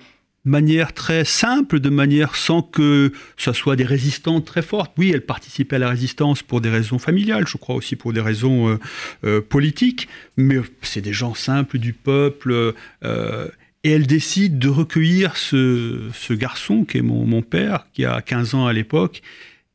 manière 0.45 0.95
très 0.95 1.25
simple, 1.25 1.79
de 1.79 1.91
manière 1.91 2.35
sans 2.35 2.63
que 2.63 3.13
ce 3.37 3.53
soit 3.53 3.77
des 3.77 3.85
résistantes 3.85 4.47
très 4.47 4.63
fortes. 4.63 4.93
Oui, 4.97 5.11
elle 5.13 5.25
participait 5.25 5.77
à 5.77 5.79
la 5.79 5.91
résistance 5.91 6.43
pour 6.43 6.61
des 6.61 6.71
raisons 6.71 6.99
familiales, 6.99 7.47
je 7.47 7.59
crois 7.59 7.77
aussi 7.77 7.95
pour 7.95 8.13
des 8.13 8.21
raisons 8.21 8.69
euh, 8.69 8.79
euh, 9.25 9.41
politiques, 9.43 10.09
mais 10.37 10.57
c'est 10.83 11.03
des 11.03 11.13
gens 11.13 11.35
simples 11.35 11.79
du 11.79 11.93
peuple. 11.93 12.75
et 13.85 13.93
elle 13.93 14.07
décide 14.07 14.59
de 14.59 14.69
recueillir 14.69 15.37
ce, 15.37 16.33
garçon 16.33 16.85
qui 16.85 16.99
est 16.99 17.03
mon, 17.03 17.43
père, 17.43 17.87
qui 17.93 18.05
a 18.05 18.21
15 18.23 18.55
ans 18.55 18.67
à 18.67 18.73
l'époque, 18.73 19.23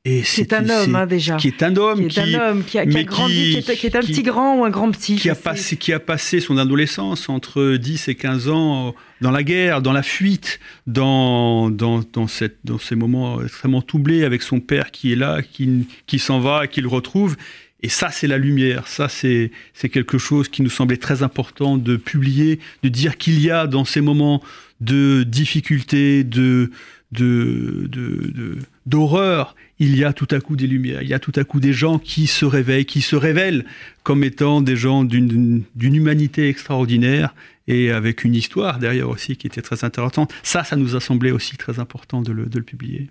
c'est 0.06 0.52
un 0.52 0.70
homme 0.70 0.96
hein, 0.96 1.06
déjà. 1.06 1.38
Qui 1.38 1.48
est 1.48 1.64
un 1.64 1.76
homme. 1.78 2.08
Qui 2.08 2.20
est 2.20 2.36
un 2.36 2.50
homme 2.50 2.64
qui 2.66 2.78
a, 2.78 2.86
grandi, 2.86 3.64
qui 3.64 3.88
est, 3.88 3.96
un 3.96 4.02
petit 4.02 4.24
grand 4.24 4.58
ou 4.58 4.66
un 4.66 4.70
grand 4.70 4.92
petit. 4.92 5.16
Qui 5.16 5.30
a, 5.30 5.36
passé, 5.36 5.78
qui 5.78 5.94
a 5.94 6.00
passé 6.00 6.42
son 6.42 6.58
adolescence 6.58 7.30
entre 7.30 7.78
10 7.78 8.10
et 8.10 8.16
15 8.16 8.50
ans 8.50 8.96
dans 9.22 9.32
la 9.32 9.44
guerre, 9.44 9.82
dans 9.82 9.94
la 9.94 10.04
fuite, 10.04 10.60
dans, 10.88 11.70
dans, 11.70 12.02
dans, 12.12 12.28
cette, 12.28 12.58
dans 12.66 12.80
ces 12.80 12.96
moments 12.96 13.42
extrêmement 13.42 13.82
troublés 13.82 14.26
avec 14.26 14.42
son 14.42 14.60
père 14.60 14.92
qui 14.92 15.14
est 15.14 15.16
là, 15.16 15.42
qui, 15.42 15.88
qui 16.06 16.20
s'en 16.20 16.42
va, 16.42 16.68
qui 16.68 16.82
le 16.82 16.90
retrouve. 16.90 17.38
Et 17.82 17.90
ça, 17.90 18.10
c'est 18.12 18.28
la 18.28 18.38
lumière. 18.38 18.90
Ça, 18.90 19.08
c'est 19.08 19.52
quelque 19.90 20.18
chose 20.18 20.50
qui 20.50 20.64
nous 20.64 20.70
semblait 20.70 20.98
très 20.98 21.24
important 21.24 21.78
de 21.78 21.96
publier, 21.96 22.60
de 22.82 22.90
dire 22.90 23.18
qu'il 23.18 23.40
y 23.42 23.52
a 23.52 23.68
dans 23.68 23.86
ces 23.86 24.02
moments 24.02 24.42
de 24.82 25.24
difficulté, 25.24 26.26
de, 26.26 26.72
de, 27.12 28.58
d'horreur, 28.86 29.56
il 29.84 29.98
y 29.98 30.04
a 30.06 30.14
tout 30.14 30.28
à 30.32 30.40
coup 30.40 30.56
des 30.56 30.68
lumières, 30.68 31.02
il 31.02 31.10
y 31.10 31.14
a 31.14 31.20
tout 31.20 31.34
à 31.36 31.44
coup 31.44 31.60
des 31.60 31.74
gens 31.74 32.00
qui 32.00 32.28
se 32.28 32.46
réveillent, 32.46 32.86
qui 32.86 33.02
se 33.02 33.16
révèlent 33.16 33.66
comme 34.04 34.24
étant 34.24 34.62
des 34.62 34.76
gens 34.76 35.04
d'une, 35.04 35.64
humanité 35.80 36.48
extraordinaire 36.48 37.36
et 37.68 37.92
avec 37.92 38.24
une 38.24 38.34
histoire 38.34 38.80
derrière 38.80 39.10
aussi 39.10 39.36
qui 39.36 39.48
était 39.48 39.62
très 39.62 39.84
intéressante. 39.84 40.34
Ça, 40.42 40.64
ça 40.64 40.76
nous 40.76 40.96
a 40.96 41.02
semblé 41.02 41.32
aussi 41.32 41.58
très 41.58 41.80
important 41.80 42.22
de 42.22 42.32
le 42.32 42.64
publier. 42.64 43.10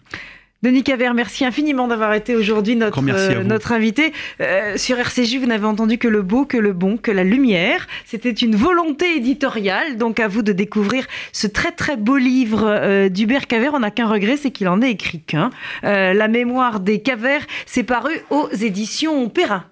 Denis 0.63 0.85
Cavert, 0.85 1.13
merci 1.13 1.45
infiniment 1.45 1.89
d'avoir 1.89 2.15
été 2.15 2.37
aujourd'hui 2.37 2.77
notre, 2.77 3.03
euh, 3.09 3.43
notre 3.43 3.73
invité. 3.73 4.13
Euh, 4.41 4.77
sur 4.77 4.97
RCJ, 4.97 5.39
vous 5.39 5.47
n'avez 5.47 5.67
entendu 5.67 5.99
que 5.99 6.07
le 6.07 6.23
beau, 6.23 6.45
que 6.45 6.57
le 6.57 6.73
bon, 6.73 6.97
que 6.97 7.11
la 7.11 7.25
lumière. 7.25 7.89
C'était 8.05 8.31
une 8.31 8.55
volonté 8.55 9.17
éditoriale, 9.17 9.97
donc 9.97 10.21
à 10.21 10.29
vous 10.29 10.43
de 10.43 10.53
découvrir 10.53 11.09
ce 11.33 11.49
très 11.49 11.73
très 11.73 11.97
beau 11.97 12.17
livre 12.17 12.63
euh, 12.65 13.09
d'Hubert 13.09 13.49
Cavert. 13.49 13.75
On 13.75 13.81
n'a 13.81 13.91
qu'un 13.91 14.07
regret, 14.07 14.37
c'est 14.37 14.53
qu'il 14.53 14.69
en 14.69 14.81
ait 14.83 14.93
écrit 14.93 15.21
qu'un. 15.21 15.51
la 15.83 16.29
mémoire 16.29 16.79
des 16.79 17.03
Cavers, 17.03 17.45
c'est 17.67 17.83
paru 17.83 18.13
aux 18.31 18.49
éditions 18.53 19.29
Perrin. 19.29 19.65